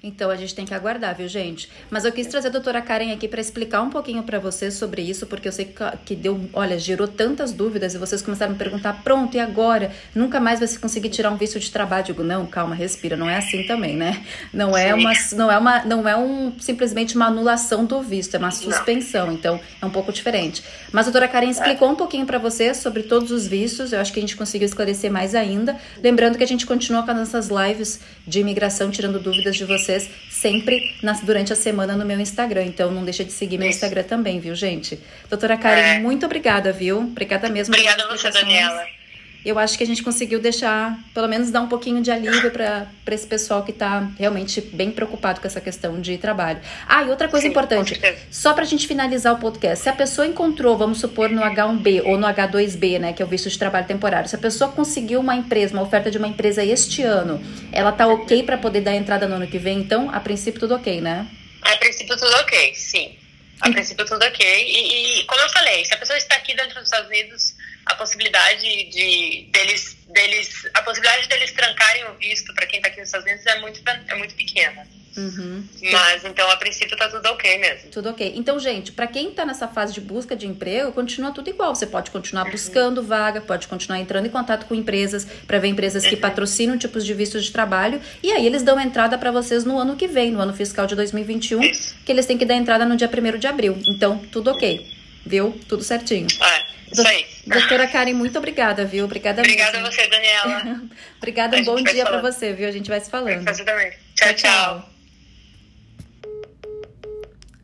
Então 0.01 0.29
a 0.29 0.35
gente 0.37 0.55
tem 0.55 0.63
que 0.63 0.73
aguardar, 0.73 1.13
viu, 1.13 1.27
gente? 1.27 1.69
Mas 1.89 2.05
eu 2.05 2.11
quis 2.13 2.25
trazer 2.25 2.47
a 2.47 2.51
doutora 2.51 2.81
Karen 2.81 3.11
aqui 3.11 3.27
para 3.27 3.41
explicar 3.41 3.81
um 3.81 3.89
pouquinho 3.89 4.23
para 4.23 4.39
vocês 4.39 4.75
sobre 4.75 5.01
isso, 5.01 5.27
porque 5.27 5.45
eu 5.49 5.51
sei 5.51 5.75
que, 6.05 6.15
deu, 6.15 6.39
olha, 6.53 6.79
gerou 6.79 7.05
tantas 7.05 7.51
dúvidas 7.51 7.93
e 7.93 7.97
vocês 7.97 8.21
começaram 8.21 8.51
a 8.51 8.53
me 8.53 8.57
perguntar: 8.57 9.03
pronto, 9.03 9.35
e 9.35 9.41
agora? 9.41 9.91
Nunca 10.15 10.39
mais 10.39 10.59
vai 10.59 10.69
se 10.69 10.79
conseguir 10.79 11.09
tirar 11.09 11.29
um 11.31 11.35
visto 11.35 11.59
de 11.59 11.69
trabalho? 11.69 12.03
Eu 12.03 12.05
digo, 12.05 12.23
não, 12.23 12.45
calma, 12.45 12.73
respira, 12.73 13.17
não 13.17 13.29
é 13.29 13.35
assim 13.35 13.63
também, 13.63 13.97
né? 13.97 14.23
Não 14.53 14.77
é 14.77 14.93
uma, 14.93 15.11
não 15.33 15.51
é 15.51 15.57
uma, 15.57 15.83
não 15.83 16.07
é 16.07 16.15
um 16.15 16.57
simplesmente 16.59 17.17
uma 17.17 17.25
anulação 17.25 17.83
do 17.83 18.01
visto, 18.01 18.35
é 18.35 18.39
uma 18.39 18.51
suspensão, 18.51 19.33
então 19.33 19.59
é 19.81 19.85
um 19.85 19.89
pouco 19.89 20.13
diferente. 20.13 20.63
Mas 20.93 21.07
a 21.07 21.11
doutora 21.11 21.27
Karen 21.27 21.49
explicou 21.49 21.89
um 21.89 21.95
pouquinho 21.95 22.25
para 22.25 22.37
vocês 22.37 22.77
sobre 22.77 23.03
todos 23.03 23.31
os 23.31 23.45
vistos, 23.45 23.91
eu 23.91 23.99
acho 23.99 24.13
que 24.13 24.19
a 24.19 24.21
gente 24.21 24.37
conseguiu 24.37 24.65
esclarecer 24.65 25.11
mais 25.11 25.35
ainda. 25.35 25.77
Lembrando 26.01 26.37
que 26.37 26.43
a 26.43 26.47
gente 26.47 26.65
continua 26.65 27.03
com 27.03 27.11
as 27.11 27.17
nossas 27.17 27.49
lives 27.49 27.99
de 28.25 28.39
imigração, 28.39 28.89
tirando 28.89 29.19
dúvidas 29.19 29.57
de 29.57 29.65
vocês 29.65 29.88
vocês 29.89 30.09
sempre 30.29 30.95
nas, 31.01 31.21
durante 31.21 31.51
a 31.51 31.55
semana 31.55 31.95
no 31.95 32.05
meu 32.05 32.19
Instagram. 32.19 32.65
Então 32.65 32.91
não 32.91 33.03
deixa 33.03 33.25
de 33.25 33.31
seguir 33.31 33.57
meu 33.57 33.67
Instagram 33.67 34.03
também, 34.03 34.39
viu, 34.39 34.53
gente? 34.53 34.99
Doutora 35.27 35.57
Karen, 35.57 35.81
é. 35.81 35.99
muito 35.99 36.25
obrigada, 36.25 36.71
viu? 36.71 36.99
Obrigada 36.99 37.49
mesmo. 37.49 37.73
Obrigada 37.73 38.03
a 38.03 38.07
você, 38.07 38.29
Daniela 38.29 38.98
eu 39.45 39.57
acho 39.57 39.77
que 39.77 39.83
a 39.83 39.87
gente 39.87 40.03
conseguiu 40.03 40.39
deixar, 40.39 40.99
pelo 41.13 41.27
menos 41.27 41.49
dar 41.49 41.61
um 41.61 41.67
pouquinho 41.67 42.01
de 42.01 42.11
alívio 42.11 42.51
para 42.51 42.87
esse 43.11 43.25
pessoal 43.25 43.63
que 43.63 43.71
está 43.71 44.09
realmente 44.17 44.59
bem 44.59 44.91
preocupado 44.91 45.39
com 45.39 45.47
essa 45.47 45.61
questão 45.61 45.99
de 46.01 46.17
trabalho. 46.17 46.59
Ah, 46.87 47.03
e 47.03 47.09
outra 47.09 47.27
coisa 47.29 47.43
Sim, 47.43 47.51
importante, 47.51 47.99
só 48.29 48.53
para 48.53 48.63
a 48.63 48.67
gente 48.67 48.85
finalizar 48.87 49.33
o 49.33 49.39
podcast, 49.39 49.83
se 49.83 49.89
a 49.89 49.93
pessoa 49.93 50.27
encontrou, 50.27 50.77
vamos 50.77 50.99
supor, 50.99 51.29
no 51.29 51.41
H1B 51.41 52.03
ou 52.05 52.17
no 52.17 52.27
H2B, 52.27 52.99
né, 52.99 53.13
que 53.13 53.21
é 53.21 53.25
o 53.25 53.27
visto 53.27 53.49
de 53.49 53.57
trabalho 53.57 53.87
temporário, 53.87 54.29
se 54.29 54.35
a 54.35 54.39
pessoa 54.39 54.71
conseguiu 54.71 55.21
uma 55.21 55.35
empresa, 55.35 55.73
uma 55.73 55.83
oferta 55.83 56.11
de 56.11 56.17
uma 56.17 56.27
empresa 56.27 56.63
este 56.63 57.01
ano, 57.01 57.41
ela 57.71 57.91
tá 57.91 58.07
ok 58.07 58.43
para 58.43 58.57
poder 58.57 58.81
dar 58.81 58.95
entrada 58.95 59.27
no 59.27 59.35
ano 59.35 59.47
que 59.47 59.57
vem, 59.57 59.79
então, 59.79 60.09
a 60.13 60.19
princípio 60.19 60.59
tudo 60.59 60.75
ok, 60.75 60.99
né? 60.99 61.27
A 61.61 61.75
princípio 61.77 62.17
tudo 62.17 62.33
ok, 62.35 62.73
sim. 62.75 63.17
A 63.61 63.69
princípio 63.69 64.05
tudo 64.05 64.23
ok. 64.23 64.45
E, 64.45 65.19
e 65.21 65.23
como 65.25 65.41
eu 65.41 65.49
falei, 65.49 65.83
se 65.83 65.93
a 65.93 65.97
pessoa 65.97 66.17
está 66.17 66.35
aqui 66.35 66.55
dentro 66.55 66.75
dos 66.75 66.85
Estados 66.85 67.07
Unidos 67.07 67.58
a 67.89 67.95
possibilidade 67.95 68.89
de 68.89 69.47
deles, 69.51 69.97
deles 70.07 70.69
a 70.73 70.81
possibilidade 70.83 71.27
deles 71.27 71.51
trancarem 71.51 72.05
o 72.05 72.13
visto 72.13 72.53
para 72.53 72.65
quem 72.67 72.77
está 72.77 72.89
aqui 72.89 72.99
nos 72.99 73.09
Estados 73.09 73.25
Unidos 73.25 73.45
é 73.47 73.59
muito, 73.59 73.81
é 74.07 74.15
muito 74.15 74.35
pequena. 74.35 74.87
Uhum. 75.17 75.63
Mas 75.91 76.23
então 76.23 76.49
a 76.49 76.55
princípio 76.55 76.95
tá 76.95 77.09
tudo 77.09 77.25
ok 77.29 77.57
mesmo. 77.57 77.89
Tudo 77.89 78.09
ok. 78.09 78.33
Então, 78.35 78.59
gente, 78.59 78.91
para 78.91 79.07
quem 79.07 79.31
tá 79.31 79.43
nessa 79.43 79.67
fase 79.67 79.91
de 79.91 79.99
busca 79.99 80.35
de 80.35 80.47
emprego, 80.47 80.91
continua 80.91 81.31
tudo 81.31 81.49
igual. 81.49 81.75
Você 81.75 81.87
pode 81.87 82.11
continuar 82.11 82.45
uhum. 82.45 82.51
buscando 82.51 83.03
vaga, 83.03 83.41
pode 83.41 83.67
continuar 83.67 83.99
entrando 83.99 84.27
em 84.27 84.29
contato 84.29 84.65
com 84.65 84.75
empresas 84.75 85.25
para 85.47 85.57
ver 85.57 85.67
empresas 85.67 86.03
uhum. 86.03 86.11
que 86.11 86.15
patrocinam 86.15 86.77
tipos 86.77 87.05
de 87.05 87.13
vistos 87.13 87.43
de 87.43 87.51
trabalho 87.51 87.99
e 88.21 88.31
aí 88.31 88.45
eles 88.45 88.63
dão 88.63 88.79
entrada 88.79 89.17
para 89.17 89.31
vocês 89.31 89.65
no 89.65 89.77
ano 89.77 89.95
que 89.95 90.07
vem, 90.07 90.31
no 90.31 90.39
ano 90.39 90.53
fiscal 90.53 90.85
de 90.85 90.95
2021, 90.95 91.63
Isso. 91.63 91.95
que 92.05 92.11
eles 92.11 92.25
têm 92.25 92.37
que 92.37 92.45
dar 92.45 92.55
entrada 92.55 92.85
no 92.85 92.95
dia 92.95 93.09
1 93.09 93.37
de 93.39 93.47
abril. 93.47 93.77
Então, 93.87 94.19
tudo 94.31 94.51
ok. 94.51 94.87
Viu? 95.25 95.59
Tudo 95.67 95.83
certinho. 95.83 96.27
É. 96.41 96.68
Isso 96.91 97.07
aí. 97.07 97.25
Doutora 97.45 97.87
Karen, 97.87 98.13
muito 98.13 98.37
obrigada, 98.37 98.85
viu? 98.85 99.05
Obrigada 99.05 99.41
Obrigada 99.41 99.73
mesmo. 99.73 99.87
a 99.87 99.91
você, 99.91 100.07
Daniela. 100.07 100.81
obrigada, 101.17 101.57
um 101.57 101.63
bom 101.63 101.81
dia 101.81 102.05
para 102.05 102.21
você, 102.21 102.53
viu? 102.53 102.67
A 102.67 102.71
gente 102.71 102.89
vai 102.89 102.99
se 102.99 103.09
falando. 103.09 103.45
Você 103.45 103.63
também. 103.63 103.91
tchau. 104.15 104.33
tchau. 104.33 104.35
tchau. 104.35 104.98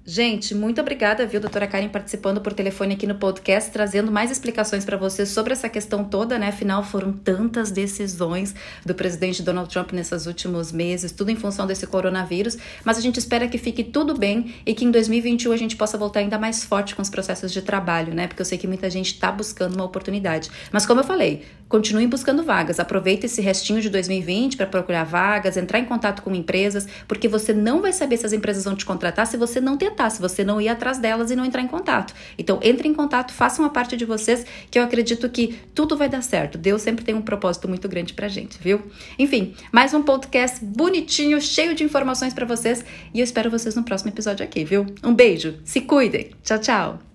Gente, 0.08 0.54
muito 0.54 0.80
obrigada, 0.80 1.26
viu, 1.26 1.42
doutora 1.42 1.66
Karen, 1.66 1.90
participando 1.90 2.40
por 2.40 2.54
telefone 2.54 2.94
aqui 2.94 3.08
no 3.08 3.16
podcast, 3.16 3.72
trazendo 3.72 4.12
mais 4.12 4.30
explicações 4.30 4.86
para 4.86 4.96
vocês 4.96 5.30
sobre 5.30 5.52
essa 5.52 5.68
questão 5.68 6.04
toda, 6.04 6.38
né? 6.38 6.50
Afinal, 6.50 6.84
foram 6.84 7.12
tantas 7.12 7.72
decisões 7.72 8.54
do 8.86 8.94
presidente 8.94 9.42
Donald 9.42 9.68
Trump 9.68 9.94
nesses 9.94 10.28
últimos 10.28 10.72
meses, 10.72 11.12
tudo 11.12 11.32
em 11.32 11.36
função 11.36 11.66
desse 11.66 11.88
coronavírus, 11.88 12.56
mas 12.84 13.00
a 13.00 13.02
gente 13.02 13.18
espera 13.18 13.48
que 13.48 13.58
fique 13.58 13.84
tudo 13.84 14.16
bem 14.16 14.54
e 14.64 14.76
que 14.76 14.86
em 14.86 14.92
2021 14.92 15.52
a 15.52 15.58
gente 15.58 15.76
possa 15.76 15.98
voltar 15.98 16.20
ainda 16.20 16.38
mais 16.38 16.64
forte 16.64 16.94
com 16.94 17.02
os 17.02 17.10
processos 17.10 17.52
de 17.52 17.64
trabalho, 17.64 18.14
né? 18.14 18.28
Porque 18.28 18.44
eu 18.44 18.46
sei 18.46 18.60
que 18.60 18.68
muita 18.68 18.88
gente 18.92 19.08
está 19.08 19.32
buscando 19.32 19.74
uma 19.74 19.86
oportunidade. 19.86 20.52
Mas 20.72 20.86
como 20.86 21.00
eu 21.00 21.04
falei, 21.04 21.46
continuem 21.68 22.08
buscando 22.08 22.44
vagas, 22.44 22.80
aproveite 22.80 23.26
esse 23.26 23.42
restinho 23.42 23.82
de 23.82 23.90
2020 23.90 24.58
para 24.58 24.68
procurar 24.68 25.04
vagas, 25.04 25.58
entrar 25.58 25.80
em 25.80 25.86
contato 25.86 26.22
com 26.22 26.34
empresas, 26.34 26.88
porque 27.08 27.28
você 27.28 27.54
não 27.54 27.82
vai 27.82 27.92
saber 27.92 28.18
se 28.18 28.26
as 28.26 28.34
empresas 28.34 28.64
vão 28.64 28.76
te 28.76 28.86
contratar 28.86 29.28
se 29.28 29.38
você 29.38 29.60
não 29.60 29.78
ter 29.78 29.96
se 30.10 30.22
você 30.22 30.44
não 30.44 30.60
ir 30.60 30.68
atrás 30.68 30.98
delas 30.98 31.32
e 31.32 31.36
não 31.36 31.46
entrar 31.46 31.62
em 31.62 31.68
contato. 31.68 32.14
Então, 32.38 32.60
entre 32.62 32.88
em 32.88 32.94
contato, 32.94 33.32
façam 33.32 33.64
a 33.64 33.70
parte 33.70 33.96
de 33.96 34.04
vocês, 34.04 34.46
que 34.70 34.78
eu 34.78 34.84
acredito 34.84 35.30
que 35.30 35.60
tudo 35.74 35.96
vai 35.96 36.10
dar 36.10 36.22
certo. 36.22 36.58
Deus 36.58 36.82
sempre 36.82 37.06
tem 37.06 37.16
um 37.16 37.22
propósito 37.22 37.68
muito 37.68 37.88
grande 37.88 38.14
pra 38.14 38.28
gente, 38.28 38.58
viu? 38.60 38.82
Enfim, 39.18 39.54
mais 39.72 39.94
um 39.94 40.04
podcast 40.04 40.64
bonitinho, 40.64 41.40
cheio 41.40 41.74
de 41.74 41.84
informações 41.84 42.34
para 42.34 42.46
vocês 42.46 42.84
e 43.14 43.20
eu 43.20 43.24
espero 43.24 43.50
vocês 43.50 43.76
no 43.76 43.84
próximo 43.84 44.12
episódio 44.12 44.44
aqui, 44.44 44.64
viu? 44.64 44.86
Um 45.04 45.14
beijo, 45.14 45.56
se 45.64 45.82
cuidem. 45.82 46.32
Tchau, 46.44 46.60
tchau. 46.60 47.15